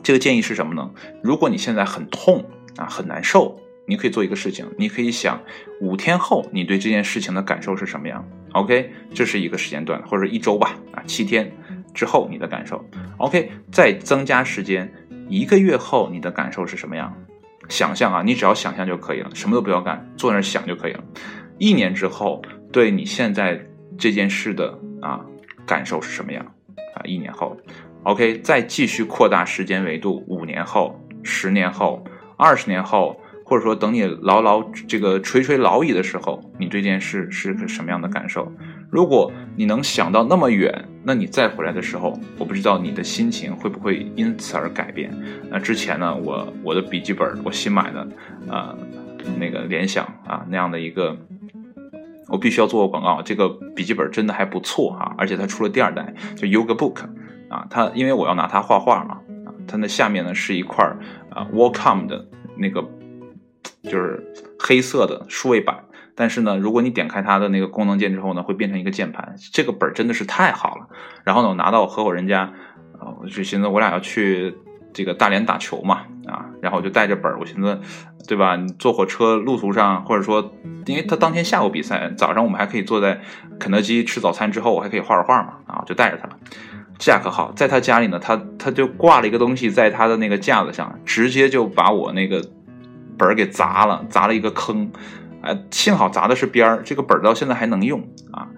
[0.02, 0.90] 这个建议是什么呢？
[1.22, 2.42] 如果你现在很痛
[2.78, 5.38] 啊很难受，你可以做一个事情，你可以想
[5.82, 8.26] 五天后你对这件事情的感受是什么样。
[8.52, 11.52] OK，这是一个时间段或者一周吧啊七天
[11.92, 12.82] 之后你的感受。
[13.18, 14.90] OK，再增加时间，
[15.30, 17.16] 一个月后你的感受是什么样？
[17.68, 21.04] 想象啊，你只要想象就可以了，什么都不要干，坐那儿想就可以了。
[21.58, 23.64] 一年之后，对你现在
[23.96, 25.24] 这件事的啊
[25.64, 26.44] 感受是什么样
[26.96, 27.00] 啊？
[27.04, 27.56] 一年后
[28.02, 32.04] ，OK，再继续扩大时间维度，五年后、十年后、
[32.36, 33.18] 二十年后。
[33.42, 38.46] 或者说，等你牢牢这个垂垂老矣的时候，你对这件事是个什么样的感受？
[38.90, 45.10] 如果你能想到那么远，那你再回来的时候，我不知道你的心情会不会因此而改变。
[45.48, 48.08] 那之前呢，我我的笔记本我新买的，
[48.48, 48.76] 呃，
[49.38, 51.16] 那个联想啊那样的一个，
[52.28, 57.04] 我必须要做个广告，这个笔记本真的还不错哈，而且它出了第二代，就 Yoga Book
[57.48, 60.84] 啊，它因为我要拿它画画嘛，啊，它那下面呢是一块
[61.30, 62.26] 啊 Wacom 的
[62.56, 62.84] 那个。
[63.82, 64.22] 就是
[64.58, 65.82] 黑色的数位板，
[66.20, 69.34] 但是呢，如果你点开它的那个功能键之后呢，会变成一个键盘。
[69.54, 70.86] 这个本真的是太好了。
[71.24, 72.42] 然后呢，我拿到合伙人家，
[72.98, 74.54] 啊，我就寻思我俩要去
[74.92, 77.80] 这个大连打球嘛，啊，然后我就带着本我寻思，
[78.28, 78.54] 对吧？
[78.56, 80.52] 你坐火车路途上，或者说，
[80.84, 83.18] 因为他当天下午比赛，早上我们还可以坐在
[83.58, 86.36] 肯德基吃早餐之后，我还可以画着画嘛，啊，就带着它了。
[86.98, 92.44] 这下可好，在他家里呢，他他就挂了一个东西在他的那个架子上，直接就把我那个。
[93.18, 94.90] 本儿给砸了，砸了一个坑，
[95.42, 98.00] 哎，幸好砸的是边儿，这个本儿到现在还能用
[98.32, 98.48] 啊。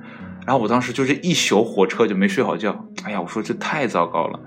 [0.47, 4.41] 然后我当时就这一宿火车就没睡好觉，哎呀，我说这太糟糕了。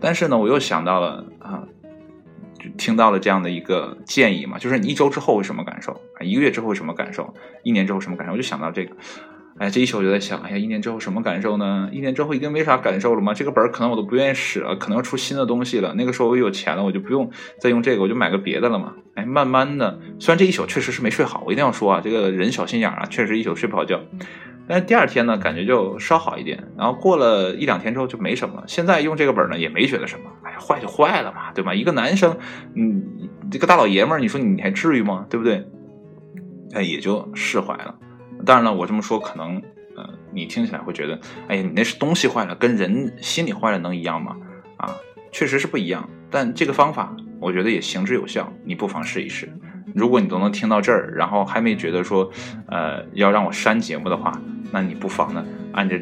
[0.00, 1.64] 但是呢，我又想到了啊，
[2.58, 6.20] 就听到了这样的一个建议嘛，就是你一周之后会什么感受啊？
[6.20, 7.32] 一个月之后会什么感受？
[7.62, 8.32] 一年之后什么感受？
[8.32, 8.94] 我就想到这个。
[9.58, 11.88] 哎，这一宿我就在想，哎呀，一年之后什么感受呢？
[11.92, 13.34] 一年之后已经没啥感受了吗？
[13.34, 15.92] 这个本儿可能我都不愿意使了，可能要出新的东西了。
[15.94, 17.28] 那个时候我有钱了，我就不用
[17.60, 18.94] 再用这个，我就买个别的了嘛。
[19.14, 24.00] 哎，慢慢的，虽然这一宿确实是没睡好，我一定要说啊，这个人小心眼啊，确实一宿睡不好觉。
[24.68, 28.64] 但是第二天呢，感觉就稍好一点，然后过了一两天之后就没什么了。
[28.68, 31.74] 现在用这个本呢，也没觉得什么，哎呀，坏就坏了嘛，对吧？
[31.74, 32.36] 一个男生，
[32.74, 33.02] 嗯，
[33.50, 35.26] 这个大老爷们儿，你说你还至于吗？
[35.28, 35.66] 对不对？
[36.74, 37.96] 哎，也就释怀了。
[38.44, 39.62] 当然了，我这么说可能，
[39.96, 41.18] 呃，你听起来会觉得，
[41.48, 44.36] 哎呀，你那是东西坏了，跟人心里坏了能一样吗？
[44.76, 44.94] 啊，
[45.32, 46.08] 确实是不一样。
[46.30, 49.48] 但这个方法，我觉得也行之有效，你不妨试一试。
[49.94, 52.30] 如果你都能听到这儿，然后还没觉得说，
[52.66, 54.38] 呃，要让我删节目的话，
[54.70, 55.96] 那你不妨呢，按照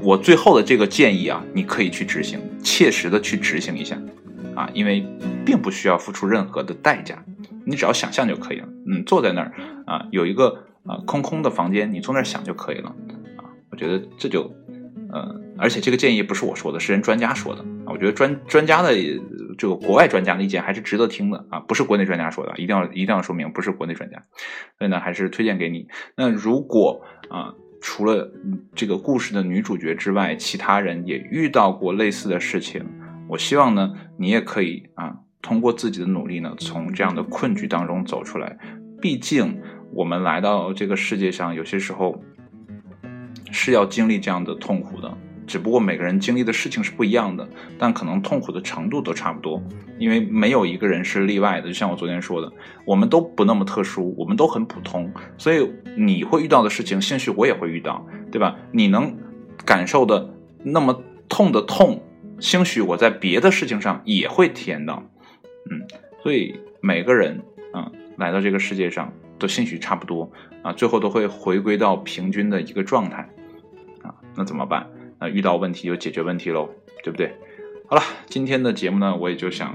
[0.00, 3.98] 我最后的这个建议啊，你可以去执行，切实的去执行一下，
[4.54, 5.04] 啊，因为
[5.44, 7.22] 并不需要付出任何的代价，
[7.66, 8.68] 你只要想象就可以了。
[8.86, 9.52] 嗯，坐在那儿
[9.86, 12.88] 啊，有一个啊空空的房间，你坐那儿想就可以了，
[13.36, 14.42] 啊，我觉得这就，
[15.10, 18.90] 呃，而且这个建议不是我说的，是人专家说的啊，我觉得专专家的。
[19.58, 24.16] 这个国外专家的意见还是值得听的啊，不是国内专家说的，一定要一定要说明不是国内专家，
[24.78, 25.86] 所以呢还是推荐给你。
[26.16, 28.32] 那如果啊除了
[28.74, 32.82] 这个故事的女主角之外，其他人也遇到过类似的事情，
[33.28, 38.56] 我希望呢你也可以啊通过自己的努力呢从这样的困局当中走出来。
[39.02, 39.60] 毕竟
[39.92, 42.22] 我们来到这个世界上，有些时候
[43.50, 45.12] 是要经历这样的痛苦的。
[45.44, 49.62] 只不过每个人经历的事情是不一样的，但可能痛苦的程度都差不多，
[49.98, 51.66] 因为没有一个人是例外的。
[51.66, 52.50] 就像我昨天说的，
[52.86, 58.56] 我们都不那么特殊，我们都很普通，所以你会遇到的事情，兴许我也会遇到，对吧？
[58.70, 59.14] 你能
[59.66, 60.32] 感受的
[60.62, 62.02] 那么痛的痛，
[62.38, 65.02] 兴许我在别的事情上也会体验到，
[65.70, 65.82] 嗯，
[66.22, 69.12] 所以每个人啊来到这个世界上
[69.42, 70.30] 都兴许差不多
[70.62, 73.28] 啊，最后都会回归到平均的一个状态
[74.02, 74.86] 啊，那怎么办？
[75.18, 76.70] 那遇到问题就解决问题喽，
[77.02, 77.34] 对不对？
[77.88, 79.70] 好了，今天的节目呢，我也就想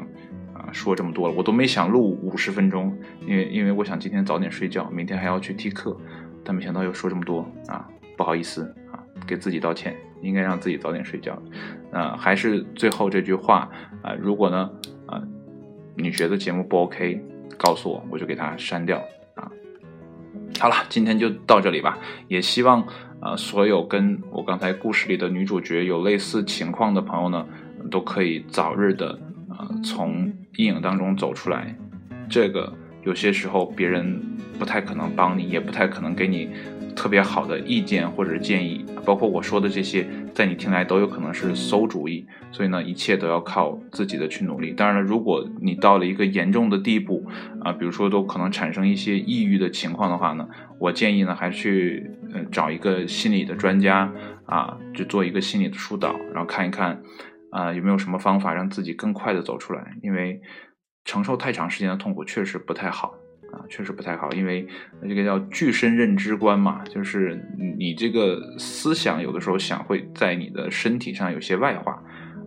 [0.53, 1.34] 啊说这么多了。
[1.36, 5.95] 我都没想录五十分钟，因为因为我想今天早点睡觉，明天还要去替课。
[6.45, 11.38] 但没想到又说这么多啊，不好意思啊，给自己道歉，应该让自己早点睡觉。
[11.91, 13.70] 啊，还是最后这句话
[14.01, 14.72] 啊，如果呢
[15.07, 15.22] 啊
[15.95, 17.22] 你觉得节目不 OK，
[17.57, 19.03] 告诉我，我就给它删掉。
[20.60, 21.97] 好了，今天就到这里吧，
[22.28, 22.86] 也希望。
[23.20, 27.43] 啊，所有跟我刚才故事里的女主角有类似情况的朋友呢，
[27.89, 29.10] 都可以早日的
[29.49, 31.76] 啊从阴影当中走出来。
[32.30, 32.72] 这个
[33.03, 34.22] 有些时候别人
[34.60, 36.47] 不太可能帮你，也不太可能给你。
[36.97, 44.71] 特别好的意见或者建议，包括我说的这些，在你听来都有可能是馊主意，所以呢，一切都要靠自己的去努力。
[44.71, 47.23] 当然了，如果你到了一个严重的地步
[47.61, 54.11] 啊，比如说都可能产生一些抑郁的情况的话呢，我建议呢，还去嗯找一个心理的专家
[54.47, 56.99] 啊，就做一个心理的疏导，然后看一看
[57.51, 60.41] 啊有没有什么方法让自己更快的走出来，因为
[61.05, 63.13] 承受太长时间的痛苦确实不太好。
[63.51, 64.67] 啊，确实不太好，因为
[65.07, 67.41] 这个叫具身认知观嘛，就是
[67.77, 71.93] 你这个思想有的时候想会在你的身体上有些外化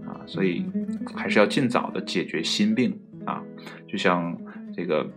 [0.07, 0.65] 啊，所以
[1.17, 3.43] 还是要尽早的解决心病啊，
[3.89, 4.37] 就像
[4.77, 5.09] 这个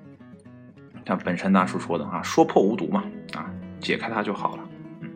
[1.06, 3.04] 像本山大叔说的啊，说破无毒嘛
[3.34, 4.70] 啊，解开它就好了。
[5.02, 5.10] 嗯，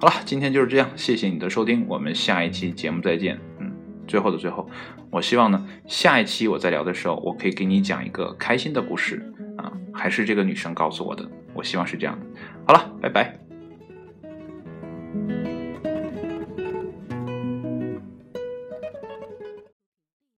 [0.00, 3.38] 好了，今天就是这样，谢谢你的收听，我们下一期节目再见。
[3.60, 3.72] 嗯，
[4.06, 4.68] 最后的最后，
[5.10, 9.32] 我希望呢，下一期我再聊的时候，我可以给你讲一个开心的故事。
[9.98, 12.26] 还是这个女生告诉我的我希望是这样的。
[12.66, 13.36] 好了拜拜。